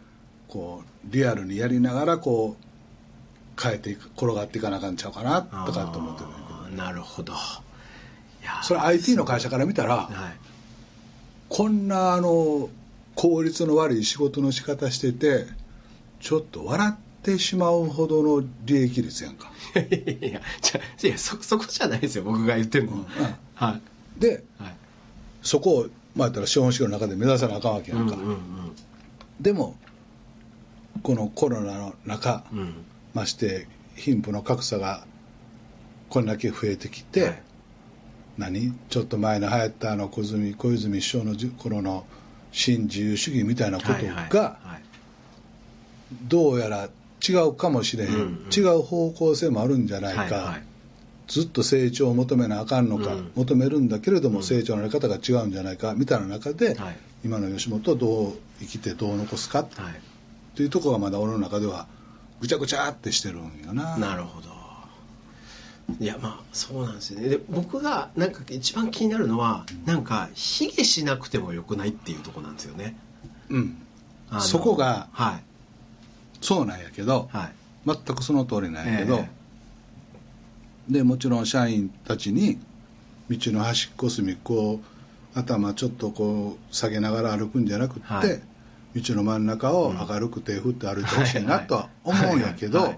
[0.49, 6.39] こうリアルにやりながらこう変えていく転がっていかなあかんちゃうかなとかって思ってるんだ
[6.71, 6.83] けど。
[6.83, 7.33] なるほど
[8.63, 10.49] それ IT の会社から見たら、はい。
[11.49, 12.69] こんなあの
[13.15, 15.47] 効率の悪い仕事の仕方してて
[16.21, 23.07] ちょっと笑ってしまうほどの利益率やんか、いやじゃいやそそこじゃないですよ僕が言ってるの、うん。
[23.55, 24.21] はい。
[24.21, 24.77] ではい。
[25.43, 28.39] そこをまあ言ったら資本主義の中で目指さなあかんわけやんか、うんうん
[29.41, 29.77] でも
[31.05, 32.59] このコロナの中、うん。
[32.59, 32.75] うん
[33.15, 35.05] まして貧富の格差が
[36.11, 37.43] これだけ増えてきて、はい
[38.39, 38.73] 何？
[38.89, 42.07] ちょっと前に流行ったあの小泉小泉首相のじ頃の
[42.53, 44.83] 新自由主義みたいなことがはい
[46.29, 46.89] どうやら
[47.29, 48.49] 違うかもしれへん、うんうん。
[48.57, 50.63] 違う方向性もあるんじゃないか、はいはい。
[51.27, 53.33] ずっと成長を求めなあかんのか、うん。
[53.35, 54.45] 求めるんだけれどもうん。
[54.45, 56.97] 成長のやり方が違うんじゃないかみたいな中で、はい。
[57.25, 59.69] 今の吉本をどう生きてどう残すかはい
[60.57, 61.87] というところがまだ俺の中では
[62.41, 63.97] ぐちゃぐちゃってしてるんよな。
[63.97, 64.49] なるほど
[66.01, 67.29] いやまあそうなんですよね。
[67.29, 72.97] で僕がなんか一番気になるのは、なんか卑下しなくてもよくないっていうところなんですよね。
[73.49, 73.77] うん。
[74.41, 75.43] そこがはい。
[76.41, 77.53] そうなんやけど、はい。
[77.87, 79.29] 全くその通りなんやけど、え
[80.89, 82.59] でもちろん社員たちに
[83.31, 84.81] 道の端っこ隅っこを
[85.35, 88.41] 頭ちょっとこう下げながら歩くんじゃなくって、はい。
[88.97, 92.95] 道の真ん中を明るく手振って歩いてほしいなとは思うんやけど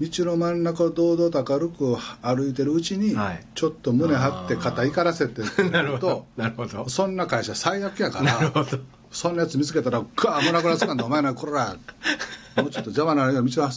[0.00, 3.44] 道の真ん中を堂々と明るく歩いてるうちに、はい。
[3.54, 6.08] ちょっと胸張って肩怒らせてく なるほど。
[6.08, 6.88] るとなるほど。
[6.88, 8.78] そんな会社最悪やかなるほらど。
[9.12, 11.76] そんなやつ見つけたらガー危なくなすかんだお前なこら
[12.56, 13.70] もうちょっと邪魔なら道の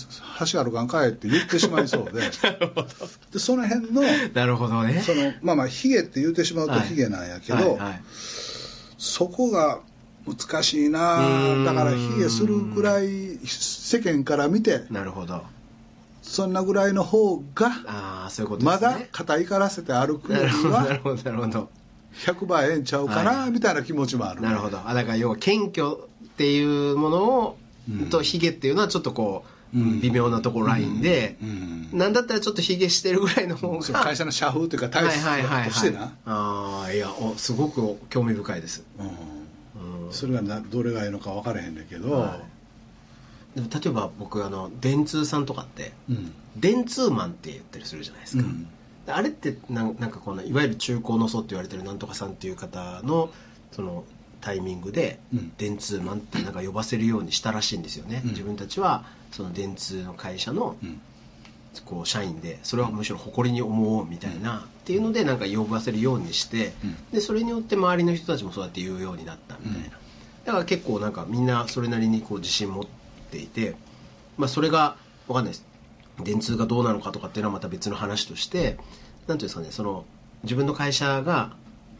[0.49, 2.21] 橋歩かんかいって言ってしまいそうで。
[3.31, 4.01] でその辺の
[4.33, 5.03] なるほどね。
[5.05, 8.01] そのまあまあヒゲって言うてしまうとヒゲなんやけど、はいはい。
[8.97, 9.81] そこが
[10.25, 11.65] 難しいうなーん。
[11.65, 15.43] だからヒゲするぐらい世間から見てなるほど
[16.27, 21.69] そんなぐらいの方がああそういうことまだ肩怒らせて歩くよりなるほどなるはほどなるほど。
[22.17, 23.51] 100倍ええんちゃうかはない。
[23.51, 24.79] みたいな気持ちもある、なるほど。
[24.83, 25.97] あだから要は謙虚っ
[26.37, 27.57] ていうものを、
[27.89, 28.09] うん。
[28.09, 30.01] とヒゲっていうのはちょっとこう、うん。
[30.01, 31.89] 微妙なところラインで、うん。
[31.93, 35.69] なんだったらちょっとヒゲしてるぐらいの方が会社の社風というか体質はいはいはいはい。
[35.69, 40.05] としてな、ああいやおすごく興味深いです、うん。
[40.05, 40.13] うん。
[40.13, 42.56] それがなどれがいいのか分からへんねんけど、はい
[43.57, 46.31] でも例えば僕あの電通さんとかってうん。
[46.55, 48.67] 電通マンって言ったりするじゃないですか、うん。
[49.07, 53.31] あれってなんなんかこのいわゆる中高の層って言われてるなんとかさんっていう方の
[53.71, 54.03] その
[54.41, 55.51] タイミングでうん。
[55.57, 58.29] 電通マンってなんか呼ばせるようにしたらしいんですよね、うん。
[58.29, 61.01] 自分たちはその電通の会社のうん。
[61.85, 66.95] こう社員でそれはむしろ誇りに思おうみたいなっていうのでなんか呼ばせるようにしてうん。
[67.11, 69.89] でそれによって周りの人たちもそうやって言うようになったみたいな。
[70.45, 72.96] だから結構なんかみんなそれなりにこう自信持って
[73.35, 73.75] いて
[74.37, 74.95] まあそれが
[75.27, 75.65] わかんないです。
[76.23, 78.81] 電通がどうなのかとかっていうのはまた別の話としてなんてい
[79.33, 80.05] うんですかねその
[80.43, 81.51] 自分の会社が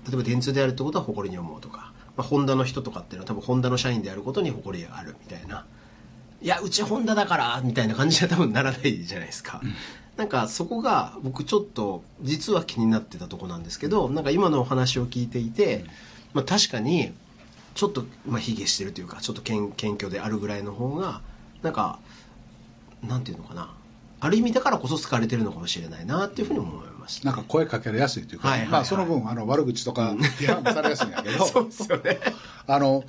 [0.07, 5.65] 例えば電通であるってことは誇りに思うとか、まあ、ホンダの人とかっていうのは多分ホンダの社員であることに誇りがあるみたいな。
[6.41, 9.59] いやうちホンダだからみたいな感じには多分ならないじゃないですか、
[10.17, 15.83] なんかそこが僕ちょっと実は気になってたとこなんですけどなんか今のお話を聞いていて、
[16.33, 17.11] まあ、確かに
[17.77, 21.21] ちょっとまあ卑下してるというかちょっと謙謙虚であるぐらいの方が
[21.61, 21.99] なんか
[23.03, 23.73] なんていうのかな。
[24.19, 28.71] ある意味だからこそ好かれてるのかもしれないなっていうふうに思いました、なんか声かけやすいというか、はいはいはい。
[28.71, 31.45] まあ、その分あの悪口とか批判もされやすいんやけど。
[31.45, 32.19] そうですよね。
[32.65, 33.03] あの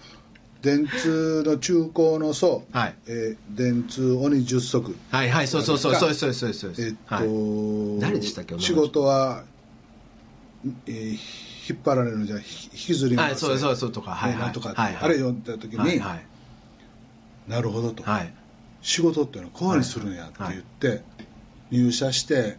[0.61, 2.95] 電通の中高の層、はい。
[3.07, 4.95] えー電通鬼十足。
[5.11, 8.01] はいはいそうそうそうそうそうそうそうえっと、はい。
[8.01, 9.45] 誰でしたっけ仕事は、
[10.87, 15.05] えー引っ張られるんじゃひ引きずりはい、ますそうですそうですとか、はいはい、なんとかって、はいはい。
[15.05, 16.27] あれ読んだ時に、はいはい。
[17.51, 18.33] なるほどと、はい。
[18.81, 21.03] 仕事っていうのはこうにするんやって言って、
[21.71, 22.57] 入社して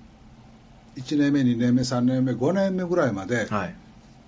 [0.98, 3.76] 1年目2年目3年目5年目ぐらいまで、はい。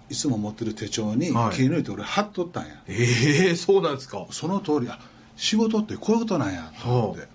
[0.10, 1.56] いつも持ってる手帳にはい。
[1.56, 4.26] 切り抜いて俺貼っとったんや、ええそうなんですか。
[4.32, 5.00] その通りあ
[5.36, 7.22] 仕事ってこういうことなんやと思って。
[7.22, 7.28] は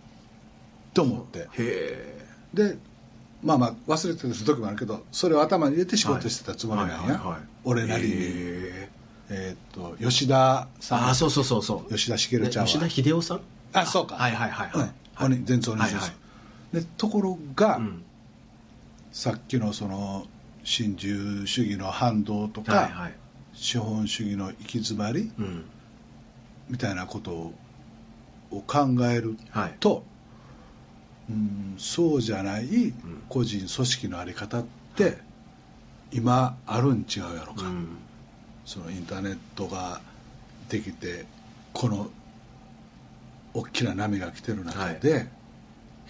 [0.95, 1.39] と思って。
[1.41, 2.27] へえ。
[2.55, 2.79] で
[3.47, 8.89] まあまあ忘れてる時もあるけどそれを頭に入れて仕事してたつもりなんや、俺なりに、へ
[9.29, 11.09] えーっと吉田ーさん。
[11.09, 13.41] あそうそうそうそう吉田茂ちゃんは吉田秀夫さん？
[13.73, 14.17] あそうか。
[14.17, 15.37] はいはいはいはい、うん。
[15.37, 16.11] 鬼全通のはいはい
[16.73, 18.03] でところが、うん。
[19.13, 20.27] さっきのその
[20.65, 23.11] 新自由主義の反動とか、
[23.55, 25.65] 資本主義の行き詰まりうん。
[26.69, 27.55] みたいなことを
[28.51, 29.77] を考えるはい。
[29.81, 30.05] と、
[31.29, 32.93] うん、そうじゃない
[33.29, 35.19] 個人組織の在り方って
[36.13, 37.89] 今あるん違うやろか、うん
[38.65, 40.01] そのインターネットが
[40.69, 41.25] できて
[41.73, 42.11] この
[43.55, 45.29] 大きな波が来てる中で、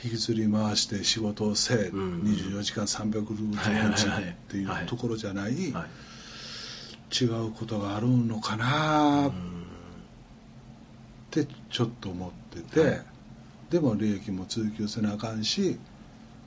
[0.03, 2.23] 引きずり回して仕事をせえ、うん。
[2.23, 5.87] 24時間365日っていうはいところじゃない、はい
[7.13, 9.67] 違うことがあるのかなっうん
[11.31, 13.03] てちょっと思ってて、はい
[13.71, 15.79] でも利益も追求せなあかんし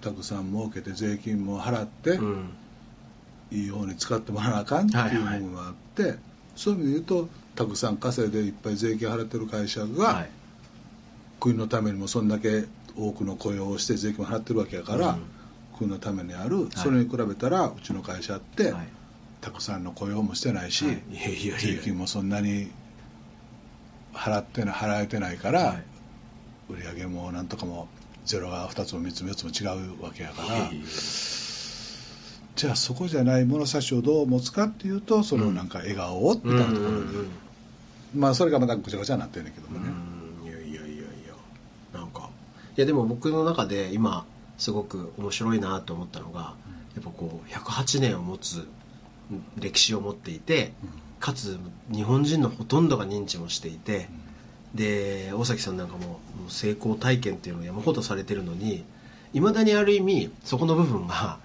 [0.01, 2.49] たくさん儲けて税金も払って、うん。
[3.51, 6.15] いい方に使ってもらわなあかんっていう部分があって、
[6.55, 10.29] そういう意味で言うとたくさん稼いでいっぱい税金払ってる会社が、はい。
[11.39, 12.65] 国のためにもそんだけ
[12.97, 15.23] 多くの雇用をして税金も払ってるわけやから、うん。
[15.77, 18.87] 国のためにある、それに比べたらうちの会社って、はい。
[19.41, 20.85] たくさんの雇用もしてないし、
[21.59, 22.71] 税金もそんなに
[24.13, 25.83] 払ってな払えてないから、はい
[26.69, 27.87] 売り上げもなんとかも
[28.25, 30.69] ゼロが2つも3つも4つも違うわけやから、
[32.55, 37.29] じゃあそこじゃない物差しをどう持つかっていうとそのなんか笑顔をみたいなところに、
[38.15, 39.89] まあそれがまたぐちゃぐちゃになってるんだけどもね、
[40.43, 40.47] うん。
[40.47, 40.87] いやいやいやい
[41.93, 41.99] や。
[41.99, 42.29] なんか。
[42.77, 44.25] いやでも僕の中で今
[44.57, 46.55] すごく面白いなと思ったのが、
[46.95, 48.67] やっぱこう108年を持つ
[49.57, 50.73] 歴史を持っていて、
[51.19, 51.57] かつ
[51.91, 54.09] 日本人のほとんどが認知もしていて、
[54.75, 58.83] で大崎さんなんかも成功体験っていうのを山ほどされてるのに
[59.33, 61.39] いまだにある意味そこの部分が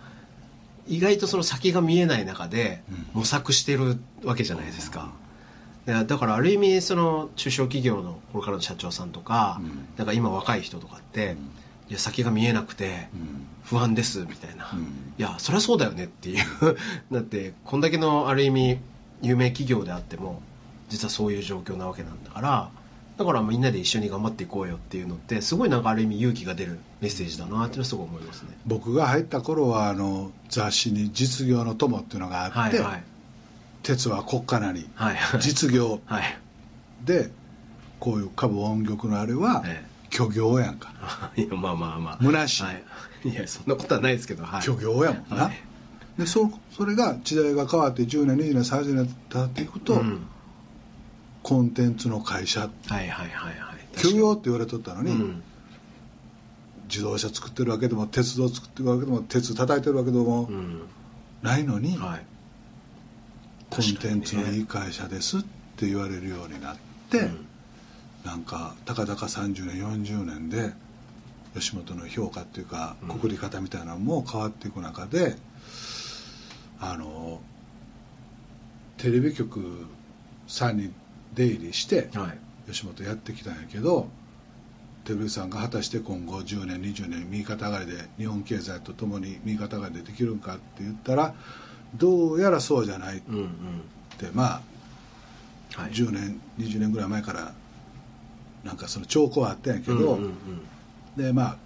[0.86, 3.20] 意外とその先が見えない中でうん。
[3.20, 5.12] 模索してるわけじゃないですか。
[5.86, 9.86] でだからある意味その中小企業のこれからの社長さんとか、うん。
[9.96, 11.36] なんか今若い人とかって、
[11.88, 13.46] いや先が見えなくてうん。
[13.64, 14.80] 不安ですみたいな、うん。
[14.82, 16.44] いやそりゃそうだよねっていう。
[17.12, 18.78] だってこんだけのある意味
[19.22, 20.42] 有名企業であっても
[20.90, 22.70] 実はそういう状況なわけなんだから
[23.16, 28.48] だからみんなで一緒に頑張っていこうよっていうのってすごいなんかある意味勇気が出るメッセージだなっていうのはすごい思いますね。
[28.66, 32.90] 僕が入った頃はあの雑誌に「実業の友」っていうのがあって、はい。
[32.90, 33.04] はい。
[33.84, 36.38] 鉄は国家なりはいはい実業はい。
[37.04, 37.30] で
[38.00, 40.92] こういう株音曲のあれはえ虚業やんか。
[41.36, 42.18] え いやまあまあまあ。
[42.20, 42.62] 虚しい。
[42.64, 44.62] はい、いやそんなことはないですけどはい。
[44.62, 45.60] 虚業やもんな、はい。
[46.18, 50.26] でそそれが時代が変わって10年20年30年経っていくと、うん
[51.44, 52.60] コンテンツの会社。
[52.60, 53.54] はいはいはいはい。
[53.96, 55.42] 虚業って言われとったのに、うん。
[56.88, 60.82] 自動車作ってるわけでも鉄道作ってるわけでも鉄叩いてるわけでもうん。
[61.42, 62.26] ないのに、はい。
[63.68, 65.40] コンテンツのいい会社ですっ
[65.76, 66.76] て言われるようになっ
[67.10, 67.46] て、うん。
[68.24, 70.72] なんかたかだか30年40年で
[71.54, 73.08] 吉本の評価っていうかうん。
[73.10, 75.36] くくり方みたいなのも変わっていく中で、
[76.80, 77.42] あの
[78.96, 79.86] テレビ局
[80.46, 80.90] さんに
[81.34, 82.38] 出入りしてはい。
[82.70, 84.08] 吉本やってきたんやけど
[85.04, 91.34] テレビさんが果たして今後10年20年右肩上がりで日本経済とともに右肩上がりでできるんかって言ったら
[91.96, 93.48] どうやらそうじゃないっうんうん。
[94.18, 94.62] てま
[95.76, 95.90] あはい。
[95.90, 97.52] 10年20年ぐらい前から
[98.64, 101.22] なんかその兆候はあったんやけど、うんうんうん。
[101.22, 101.56] でまあ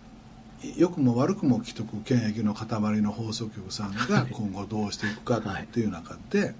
[0.77, 2.67] 良くも悪くも既得権益の塊
[3.01, 6.53] の放送局さんが今後どうしていくかっていう中で、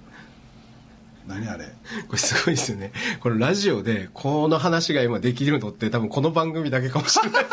[1.29, 1.65] 何あれ？
[2.09, 2.91] これすごいですよね。
[3.21, 7.45] このラジオでこの話が今できるのって多分この番組だけかもしれない。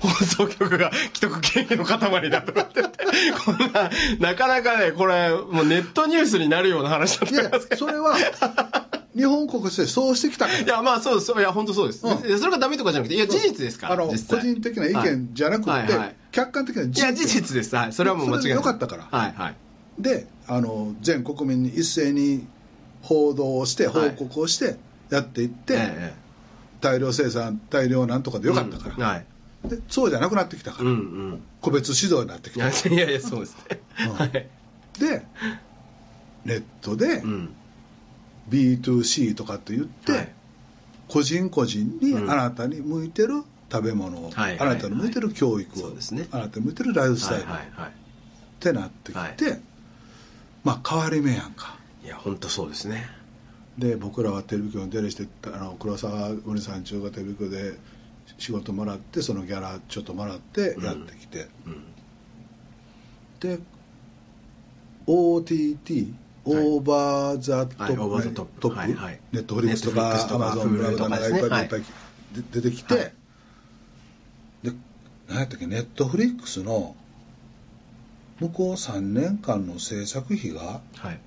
[0.00, 3.04] 放送局が既得権益の塊だとかって言って、
[3.44, 7.86] こんな、なかなかね、これ、もうネットニュースになるような話だと思いますけど。
[7.86, 8.14] それは
[9.16, 11.32] 日本国としてそうしてきたからいや、まあそうです。
[11.32, 12.04] いや、本当そうです。
[12.04, 13.94] うんいやそれがダメとかじゃなくて、いや、事実ですから。
[13.94, 17.76] あの個人的な意見じゃなくて、はいはいはい客観的ないや、事実です。
[17.76, 17.92] はい。
[17.92, 18.40] それはもう間違いない。
[18.40, 19.56] それでよかったからはい、はい。
[19.98, 22.46] であの全国民に一斉に
[23.02, 24.10] 報道をしてはい。
[24.10, 24.76] 報告をして
[25.10, 26.14] やっていって、え
[26.80, 29.26] 大量生産大量なんとかでえよかったから、うんはい。
[29.68, 31.00] でそうじゃなくなってきたから、うんう
[31.36, 31.42] ん。
[31.60, 32.68] 個別指導になってきた。
[32.68, 33.80] いやいや、そうですね。
[34.06, 34.12] うん。
[34.16, 34.30] はい。
[34.98, 35.22] で
[36.44, 37.50] ネットでうん。
[38.50, 40.28] B2C とかって言って、はい。
[41.08, 42.30] 個人個人にうん。
[42.30, 46.28] あなたに向いてる食べ物を、はいあなたに向いてる教育を、そうですね。
[46.30, 47.90] あなたに向いてるライフスタイルを、はいはいはい。
[47.90, 47.92] っ
[48.60, 49.56] てなってきて、は
[50.64, 51.76] まあ変わり目やんか。
[52.04, 53.06] いや、本当そうですね。
[53.78, 57.74] で僕らはテレビ局に出入りしてあの黒沢森さん中がテレビ局で
[58.38, 61.84] 仕事もらってそのギャラちょっともらってやってきて、うん。
[63.40, 63.58] で
[65.06, 66.14] OTT
[66.46, 68.68] オーバーザトップ、はいオーバーザトップ。
[68.68, 69.20] はいはい。
[69.32, 71.62] Netflix とか Amazon Prime とかいっぱい。
[71.62, 71.86] いっぱいは
[72.52, 73.12] 出てきて、はい。
[74.62, 74.72] で
[75.28, 75.66] 何やったっけ？
[75.66, 76.94] Netflix の
[78.44, 81.18] 向こう3年間の制作費がはい。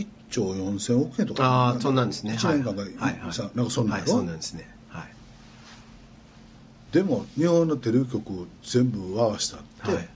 [0.00, 2.34] 1兆4000億円とかああ、そうなんですね。
[2.34, 4.68] 1年間が、はいはいさなんかそんなんはい、そうなんですね。
[4.88, 5.08] はい。
[6.92, 10.08] でも日本のテレビ局全部合わせたってはい。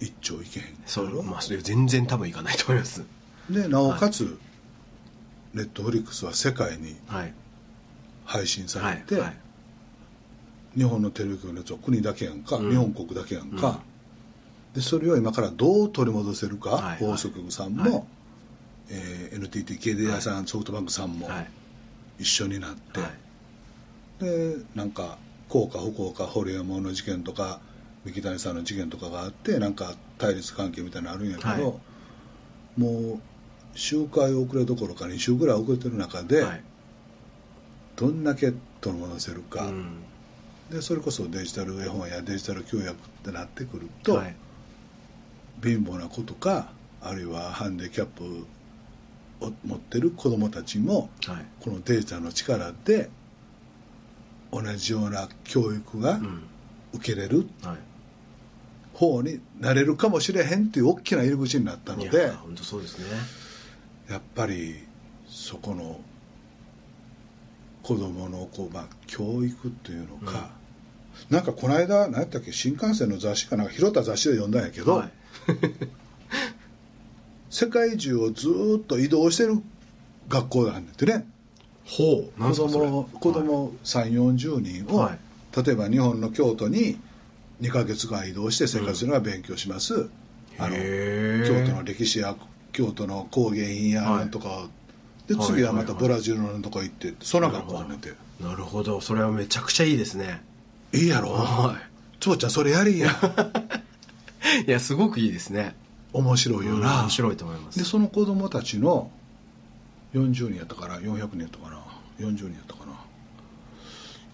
[0.00, 3.02] 1兆いけへんそう、まあ、それ全然多分いかないと思います。
[3.48, 4.38] でなおかつ、
[5.54, 7.32] ネットフリックスは世界にはい。
[8.24, 8.96] 配信さはい。
[8.96, 9.36] れて、はい。
[10.76, 13.80] 日本のテレビ局のやつは国だけやんか、うん日本国だけやんか、
[14.76, 18.04] でそれを今からどう取り戻せるか、はい放送局さんも、はい。
[18.90, 21.48] えー NTT ケデアさん、ソフトバンクさんもはい。
[22.18, 23.10] 一緒になって、はい。
[24.20, 25.16] でなんか
[25.48, 27.60] 幸か不幸かホリエモンの事件とか
[28.04, 32.80] 三木谷さんの事件とかがあってなんか対立関係みたいなのあるんやけど、はい。
[32.80, 33.20] もう
[33.78, 36.62] 周回遅れどころか2週ぐらい遅れてる中で、はい。
[37.96, 38.52] どんだけ
[38.82, 40.02] 取り戻せるか、うん。
[40.70, 44.36] でそれこそデジタル絵本やデジタル教育ってなってくると、はい
[45.62, 48.46] 貧乏な子とかあるいはハンディキャップ
[49.44, 51.46] を持ってる子どもたちもはい。
[51.60, 53.10] このデジタルの力で
[54.52, 56.42] 同じような教育がうん。
[56.94, 57.76] 受けれるはい。
[58.94, 63.04] 方になれるかもしれへんっていう大きな入り口になったのいでや本当そうですね。
[64.08, 64.76] やっぱり
[65.28, 66.00] そこの
[67.82, 70.50] 子供のこう、まあ、教育っていうのか、
[71.28, 75.12] なんかこの間何やったっけ新幹線の雑誌かなんか拾った雑誌で読んだんやけど、はい
[77.50, 79.58] 世界中をずーっと移動してる
[80.28, 81.26] 学校があんねんてね。
[81.84, 82.40] ほう。
[82.40, 85.18] 子供子供3 4 0人を、はい。
[85.64, 86.98] 例えば日本の京都に
[87.62, 90.08] 2ヶ月間移動して生活するのは勉強します、
[90.58, 92.36] あのへー京都の歴史や
[92.72, 94.68] 京都の工芸品やはいなんとか、
[95.26, 96.02] ではい次はまたはい。
[96.02, 98.12] はいブラジルのとこ行ってそんな学校あんねんて。
[98.40, 99.00] なるほど。
[99.00, 100.42] それはめちゃくちゃいいですね。
[100.92, 101.30] いいやろ。
[101.30, 101.80] は
[102.20, 103.10] 長ちゃんそれやりや
[104.60, 105.74] いいやすごくいいですね。
[106.12, 107.78] 面白いようんな、面白いと思います。
[107.78, 109.10] でその子供たちの
[110.14, 111.78] 40人やったかな？400人やったかな
[112.18, 112.92] ？40人やったかな？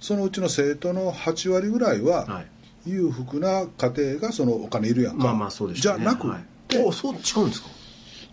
[0.01, 2.47] そのうちの生徒の8割ぐらいは、はい。
[2.85, 5.25] 裕福な家庭がそのお金いるやんか。
[5.25, 6.01] まあまあそうでしょうね。
[6.01, 6.45] じゃなくはい。
[6.69, 7.69] て、おそう違うんですか？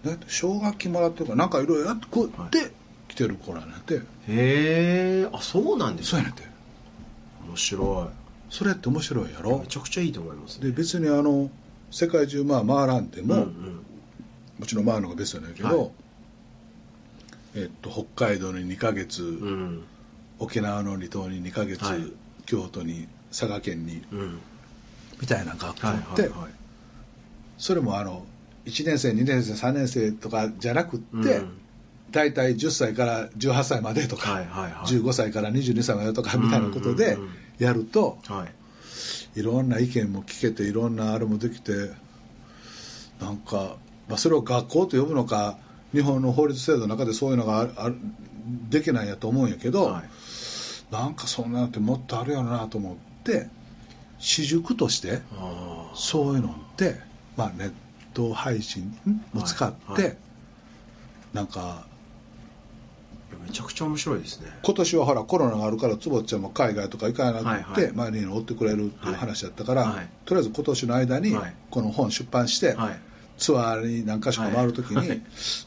[0.06, 2.52] ね奨学金もらってるからなんかいろいろやってこうはい。
[2.52, 2.72] で
[3.08, 3.96] 来てる子なんやて。
[3.96, 6.44] へえあそうなんですかそうやねんて。
[7.48, 8.10] 面白
[8.50, 9.60] それって面白いやいろ？
[9.60, 10.68] めちゃくちゃいいと思いますね。
[10.68, 11.52] で別にあの
[11.92, 13.86] 世界中まあ回らんでも、うんうん。
[14.60, 15.92] もちろん回るのがベストなんやけど、はい。
[17.56, 19.84] えっと、北海道に2ヶ月、うん。
[20.38, 22.12] 沖縄の離島に2ヶ月、はい。
[22.46, 24.40] 京都に佐賀県にうん。
[25.22, 26.30] みたいな学校はいって、
[27.58, 28.26] それもあの
[28.66, 31.62] 1年生2年生3年生とかじゃなくって、うん。
[32.12, 34.88] 大体10歳から18歳までとか、はいはいはい。
[34.88, 37.18] 15歳から22歳までとかみたいなことで
[37.60, 38.59] やると、はい
[39.36, 41.92] いろんな意見も聞けていろんなあれもできて
[43.22, 43.78] なんか、
[44.08, 45.58] まあ、それを学校と呼ぶのか
[45.92, 47.92] 日本の法律制度の中でそういうのがあ
[48.70, 50.10] できないんやと思うんやけど、はい。
[50.92, 53.48] なんかそんなのってもっとあるやろなと思って
[54.20, 55.22] 私塾として
[55.94, 57.00] そういうのって、
[57.38, 57.74] まあ、ネッ
[58.14, 58.98] ト配信
[59.36, 60.04] を使って、はい。
[60.04, 60.18] はい。
[61.34, 61.86] なんか
[63.38, 64.48] めちゃくちゃ面白いですね。
[64.64, 67.88] 今年はほらコロナがあるから坪ちゃんも海外とか行かなくて、はいはい。
[67.90, 69.96] 周りに追ってくれるっていう話だったから、はい。
[69.98, 71.56] はいとりあえず今年の間にはい。
[71.70, 73.00] この本出版して、はい。
[73.38, 75.10] ツアーに何か所か回るときに、はい。
[75.10, 75.22] はい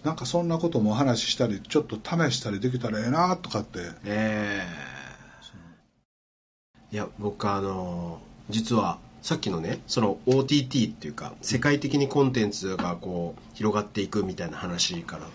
[0.05, 3.81] なんかそんなこともお話ししたりちょっと試したりできたらええなとかって。
[4.05, 4.93] ええ。
[6.93, 15.29] いや僕あの実はさっきのねその OTT っていうか世界的にコンテンツがこう広がっていくみたいな話から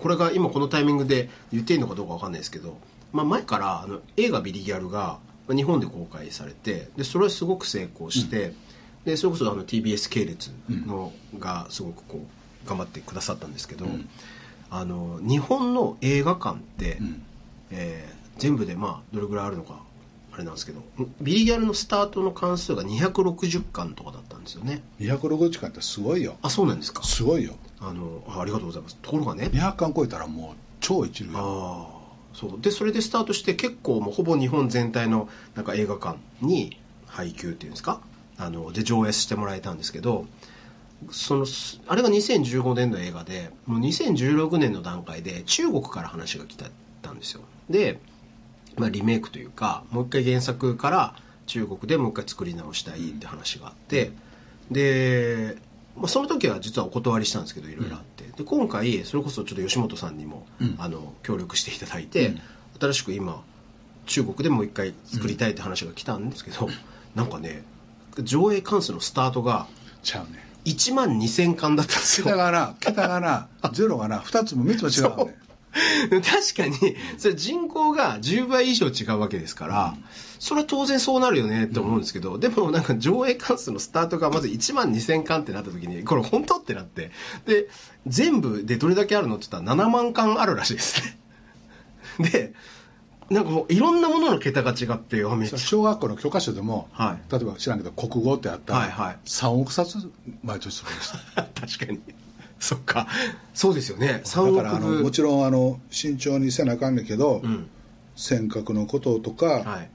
[0.00, 2.78] これが今このタイミングで言っていいのかどうかわかんないですけど、
[3.12, 8.54] まあ、前からあの映画「ビリギャル」がまあ日本で公開されてでそれはすごく成功して、
[9.04, 12.26] でそれこそあの TBS 系列のがすごくこ
[12.64, 14.08] う頑張ってくださったんですけど、うん。
[14.70, 17.22] あの日本の映画館って、うん。
[17.70, 19.82] えー全部でまあどれぐらいあるのか
[20.32, 20.82] あれなんですけど
[21.20, 24.82] ビリギャルのスタートの関数が260巻とかだったんですよね。
[25.00, 26.36] 260時間ってすごいよ。
[26.42, 27.02] あそうなんですか。
[27.02, 28.96] すごいよあのあありがとうございます。
[29.02, 29.50] ところがね。
[29.52, 32.02] 200巻超えたらもう超一流あよあ
[32.34, 32.60] そう。
[32.60, 38.00] でそれでスタートして結構もうほぼ日本全体のなんか映画館に配給っていうんですか？
[38.38, 40.26] あので上映してもらえたんですけど
[41.10, 46.66] そのすあれが2015年の映画でもう2016年の段階で中国から話が来た
[47.02, 47.42] たんですよ。
[47.68, 48.00] で、
[48.76, 51.14] まあ、リメイクというかもう一回原作から
[51.46, 54.12] 中国でもう一回作り直したいって話があって
[54.70, 55.56] で、
[55.96, 58.24] まあ、その時は実はお断りしたんですけどいろいろあって。
[58.24, 60.74] で今回それこそちょっと吉本さんにも、うん。
[60.78, 62.40] あの協力していただいて、うん。
[62.80, 63.42] 新しく今
[64.06, 66.68] 中国でもう一回作りたいって話が来たんですけど、
[67.14, 67.62] なんかね
[68.18, 69.66] 上映関数のスタートが
[70.02, 70.44] ちゃうね。
[70.64, 72.26] 1万2000巻だったんですよ。
[72.26, 75.36] 桁がな桁がなゼロがな2つも3つも違うね
[76.10, 76.22] 確
[76.54, 79.96] かにそれ人口が10倍以上違うわけですから、
[80.38, 87.10] それは当然そうなるよねって思うんですけど、でもなんか上映関数のスタートがまず1万2000巻ってなった時にこれ本当ってなって
[87.46, 87.68] で
[88.06, 91.18] 全部でどれだけあるのって言ったら7万巻あるらしいですね。
[92.30, 92.52] で
[93.30, 95.22] なんかもういろんなものの桁が違って
[95.56, 97.32] 小学校の教科書でも、はい。
[97.32, 99.18] 例えば知らんけど国語ってあったら、はいはい。
[99.24, 100.12] 3億冊
[100.42, 101.12] 毎年するんです。
[101.78, 102.00] 確かに
[102.64, 103.08] そっか。
[103.54, 104.22] そうですよね。
[104.24, 107.68] 3億だからあの部もちろんあの慎重にせなあかんねんけど、うん。
[108.14, 109.90] 尖閣のこととか、はい。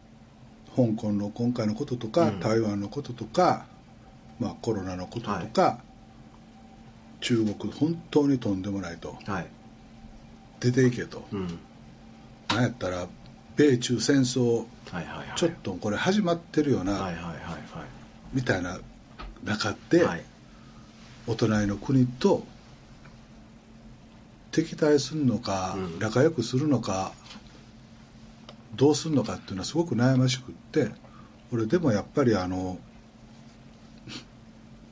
[0.75, 2.39] 香港の今回のこととか、うん。
[2.39, 3.65] 台湾のこととか
[4.39, 5.79] まあ、コロナのこととか、
[7.21, 9.17] 中国本当にとんでもないと。
[9.25, 9.47] はい。
[10.59, 11.59] 出ていけと、うん。
[12.49, 13.07] なんやったら
[13.55, 15.27] 米中戦争はいはいはい。
[15.35, 17.37] ちょっとこれ始まってるよな、はいはいはい
[18.33, 18.79] みたいな
[19.43, 20.23] 中はで、いはい。
[21.27, 22.45] お隣の国と
[24.63, 25.99] 敵対するのか、うん。
[25.99, 27.11] 仲良くするのか
[28.75, 30.89] どうするのかっていうのはすごく悩ましくって
[31.51, 32.79] 俺でもやっぱりあの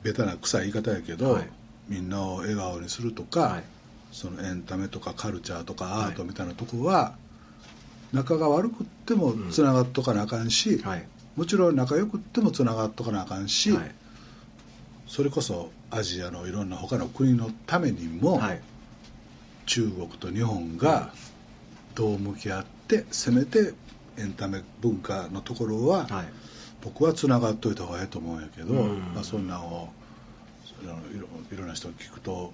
[0.02, 1.48] ベタな臭い言い方やけど、はい。
[1.88, 3.64] みんなを笑顔にするとか、はい。
[4.12, 7.16] そのエンタメとかカルチャーとかアートみたいなとこは、
[8.12, 11.08] 仲が悪くってもつながっとかなあかんし、はい。
[11.34, 13.94] もちろん仲良くってもつながっとかなあかんし、はい。
[15.08, 18.62] それこそアジアのいろんな他の国のためにも、はい
[19.66, 21.12] 中国と日本が
[21.94, 23.74] どう向き合ってせめて
[24.18, 26.26] エンタメ文化のところは、はい。
[26.82, 28.98] 僕はつながっといた方がいいと思うんやけど、うん。
[29.14, 29.90] まあ、そんなんを
[30.82, 32.52] いろいろんな人に聞くと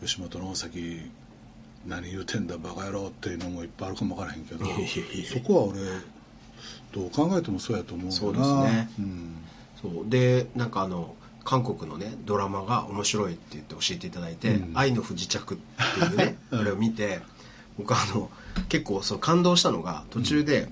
[0.00, 1.00] 吉本の大崎
[1.86, 5.80] 何言うてんだバカ野郎っていうのもいっぱいあるかもわからへんけどそこは俺
[6.92, 8.16] どう考えてもそうやと思うよな。
[8.16, 8.90] そうですね。
[8.98, 9.34] うん。
[9.80, 10.10] そう。
[10.10, 11.14] でなんかあの
[11.48, 14.72] 韓国のねドラマが面白いって言って教えていただいて「うん。
[14.74, 16.60] 愛の不時着」っていうね うん。
[16.60, 17.22] あれを見て
[17.78, 18.30] 僕あの
[18.68, 20.68] 結構その感動したのが途中で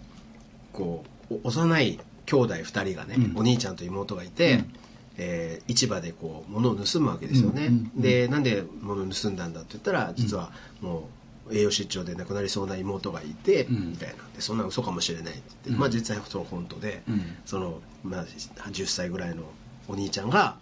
[0.74, 3.38] こうお幼い兄弟2人がね、うん。
[3.38, 4.72] お兄ちゃんと妹がいて、うん。
[5.16, 10.52] えー市場でこう物を盗むわけですよね、でなんで物を盗んだんだって言ったら実は
[10.82, 11.08] も
[11.48, 13.90] う栄養失調で亡くなりそうな妹がいて、うん。
[13.92, 15.78] みたいなでそんな嘘かもしれないって言って、うん。
[15.78, 17.22] まあ実際その本当で、うん。
[17.46, 19.44] その、まあ、10歳ぐらいの
[19.88, 20.58] お兄ちゃんが、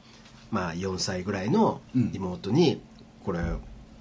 [0.54, 1.80] まあ、4歳ぐらいの
[2.12, 2.80] 妹に
[3.26, 3.40] 「これ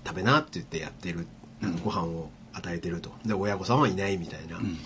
[0.06, 1.26] 食べな」って言ってやってる、
[1.64, 1.82] うん。
[1.84, 3.12] ご飯を与えてると。
[3.26, 4.78] で親御さんはいないみたいな、うん。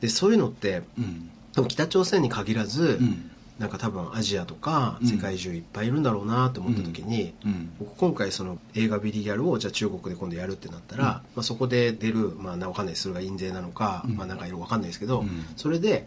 [0.00, 1.30] でそういうのってうん。
[1.54, 3.30] でも北朝鮮に限らず、うん。
[3.58, 5.08] なんか多分アジアとかうん。
[5.08, 7.72] 世界中いっぱいいるんだろうなと思った時に、うん。
[7.78, 14.16] 僕今回その映画ビリギャルをじゃあ中国で今度やるってなったら、まあ、そこで出る、まあ、なわかんないそれが印税なのか、うん。
[14.16, 15.46] まあ、なんかいろいろわかんないですけど、うん。
[15.56, 16.06] それで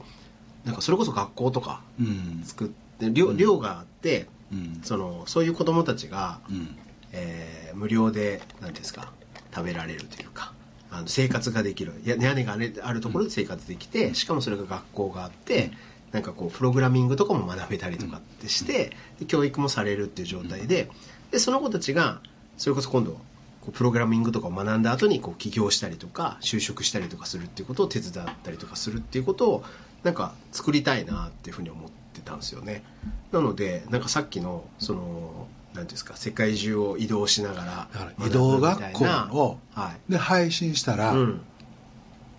[0.65, 2.41] なんかそれこそ学校とかうん。
[2.43, 2.67] 作っ
[2.99, 3.37] て寮うん。
[3.37, 4.81] 寮があってうん。
[4.83, 6.75] そのそういう子供たちが、うん。
[7.13, 9.11] えー無料で何ですか
[9.53, 10.51] 食べられるというか
[10.89, 11.93] あの生活ができる。
[12.05, 15.71] 屋根がねあるところで生活できて、しかもそれが学校があって、
[16.11, 20.89] なんかこうプログラミングとかも学べたりとかってして、で教育もされるっていう状態で
[21.31, 22.21] でその子たちが
[22.57, 23.19] それこそ今度こ
[23.67, 29.63] うプログラミングとかを学んだ後にこう起業したりとか就職したりとかするっていうことを手伝ったりとかするっていうことを
[30.03, 32.83] なんか作りたいなっていうふうに思ってたんですよね。
[33.31, 37.87] なのでなんかさっきのその何ていうんですか世界中を移動しながら
[38.25, 40.11] 移動学校をはい。
[40.11, 41.41] で配信したら、うん。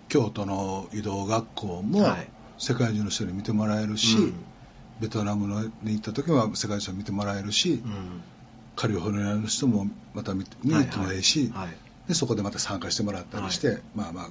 [0.07, 2.27] 京都の移動学校もはい。
[2.57, 4.45] 世界中の人に見てもらえるし、うん。
[4.99, 8.21] ベトナムのに行った時は世界中に見てもらえるし、うん。
[8.75, 11.67] カリフォルニアの人もまた見に行ってもいいし、はい。
[11.67, 14.29] はいでそこでまた参加してもらったりして、はまあまあ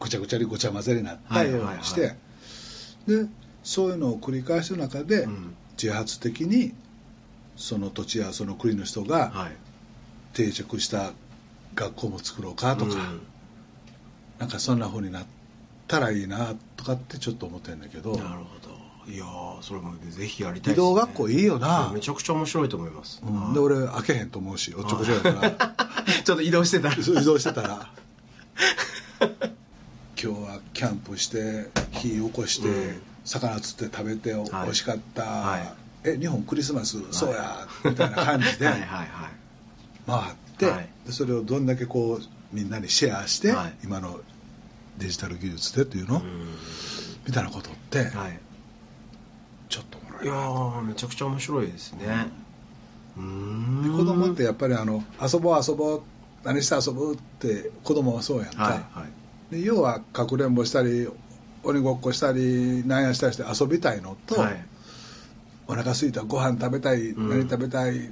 [0.00, 3.26] ぐちゃぐちゃにごちゃ混ぜになったようにして、はいはい。
[3.26, 3.32] で
[3.62, 5.54] そういうのを繰り返す中で、うん。
[5.80, 6.74] 自発的に
[7.56, 9.52] その土地やその国の人がはい。
[10.34, 11.12] 定着した
[11.74, 13.20] 学校も作ろうかとか、うん。
[14.38, 15.24] なんかそんな風になっ
[15.86, 18.16] たらいいなとかってちょっと思ってるんだけど。
[18.16, 18.44] なるほ
[19.06, 19.12] ど。
[19.12, 21.90] いやーそれもぜひやりたいね、移動学校いいよな。
[21.92, 23.52] めちゃくちゃ面白いと思います、うん。
[23.52, 25.50] で俺開けへんと思うしおっちょこちょいやから。
[26.24, 26.94] ちょっと移動してたら。
[26.94, 27.90] 移動してたら。
[29.20, 29.28] 今
[30.16, 35.74] 日はキャンプして火起こして、うん魚釣って食べて美味しかった、はい。
[36.04, 39.08] え日本クリスマス、そうやみたいな感じで はいはいはい。
[40.06, 40.88] 回って、はい。
[41.06, 43.74] でそれをどんだけこうみんなにシェアして、はい。
[43.84, 44.20] 今の
[44.98, 46.22] デジタル技術でっていうの、うん。
[47.26, 48.40] みたいなことって、はい。
[49.68, 52.28] ちょっとおもろいやいなーめちゃくちゃ面白いですね。
[53.16, 53.82] うーん。
[53.84, 56.02] で子供ってやっぱりあの遊ぼう遊ぼう
[56.44, 59.06] 何して遊ぶって子供はそうやんか、はいは
[59.50, 59.54] い。
[59.54, 61.08] で要はかくれんぼしたり
[61.64, 64.64] 鬼ごっこしたりなんやしたりして遊びたいのと、はい。
[65.68, 67.28] お腹空いたご飯食べたい、うん。
[67.28, 68.10] 何食べたい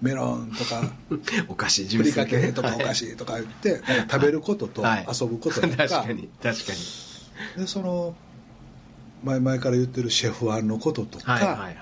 [0.00, 0.82] メロンとか
[1.48, 5.06] お菓子ジュふりかけとかお菓はい子とか言って、なんか食べることとはい。
[5.20, 6.78] 遊ぶこととか, 確かに確かに。
[7.62, 8.14] でその
[9.22, 11.76] 前々から言ってるシェフワンのこととか、はいはいはい。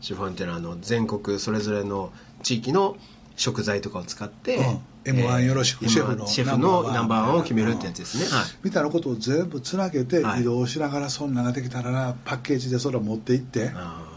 [0.00, 2.96] シェファンっていうのはあの全国それぞれの地域の
[3.36, 4.78] 食材とかを使って、うん。
[5.04, 7.38] M1 よろしく M1 シェフのシェフのナンバーワン。
[7.38, 8.48] を決めるってやつですね、はい。
[8.62, 10.42] みたいなことを全部つなげてはい。
[10.42, 14.08] 移動しながらそんなんができたらなパッケージでそれを持って行ってあ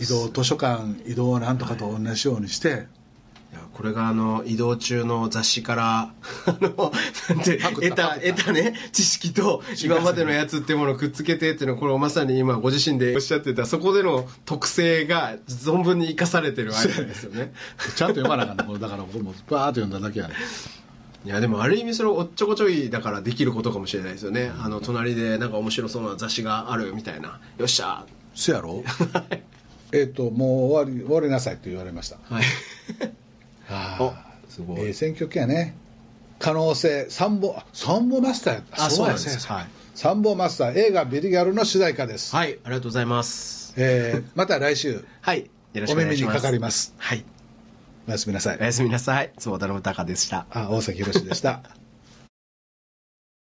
[0.00, 2.86] 移動図書館移動なんとかと同じようにして
[3.74, 6.12] これがあの移動中の雑誌から
[6.46, 13.66] 得た得たね知識と今までのやつっていうものをくっつけてっていうのはこれをまさに今ご自身でおっしゃってた。
[13.66, 17.52] そこでの特性が存分に生かされてるアイデア ですよね。
[17.96, 20.34] ちゃんと読まなあかんねこれだから僕もバーッと読んだだけやね
[21.24, 27.40] いやでもある意味それおっちょこちょいだからできることかもしれないですよね、あの隣でなんか面白そうな雑誌があるみたいな。
[27.58, 28.04] よっしゃ。
[28.34, 28.84] そやろ？
[29.92, 32.18] えっともう終わり終わりなさいって言われました。
[32.28, 32.44] はい
[34.48, 35.74] すごい、ええ選挙権やね。
[36.38, 38.84] 可能性参謀あ参謀マスターやった。
[38.84, 39.66] あそうですやはい。
[39.94, 43.74] 参謀マスター映画ビリギャルの主題歌です、はいありがとうございます。
[43.76, 45.04] えーまた来週。
[45.20, 46.34] はいよろしくお願いします。
[46.34, 46.94] お耳にかかります。
[46.98, 47.24] はい。
[48.06, 48.58] おやすみなさい。
[48.58, 49.32] おやすみなさい。
[49.38, 50.46] 坪田信孝でした。
[50.50, 51.62] あ大崎宏でした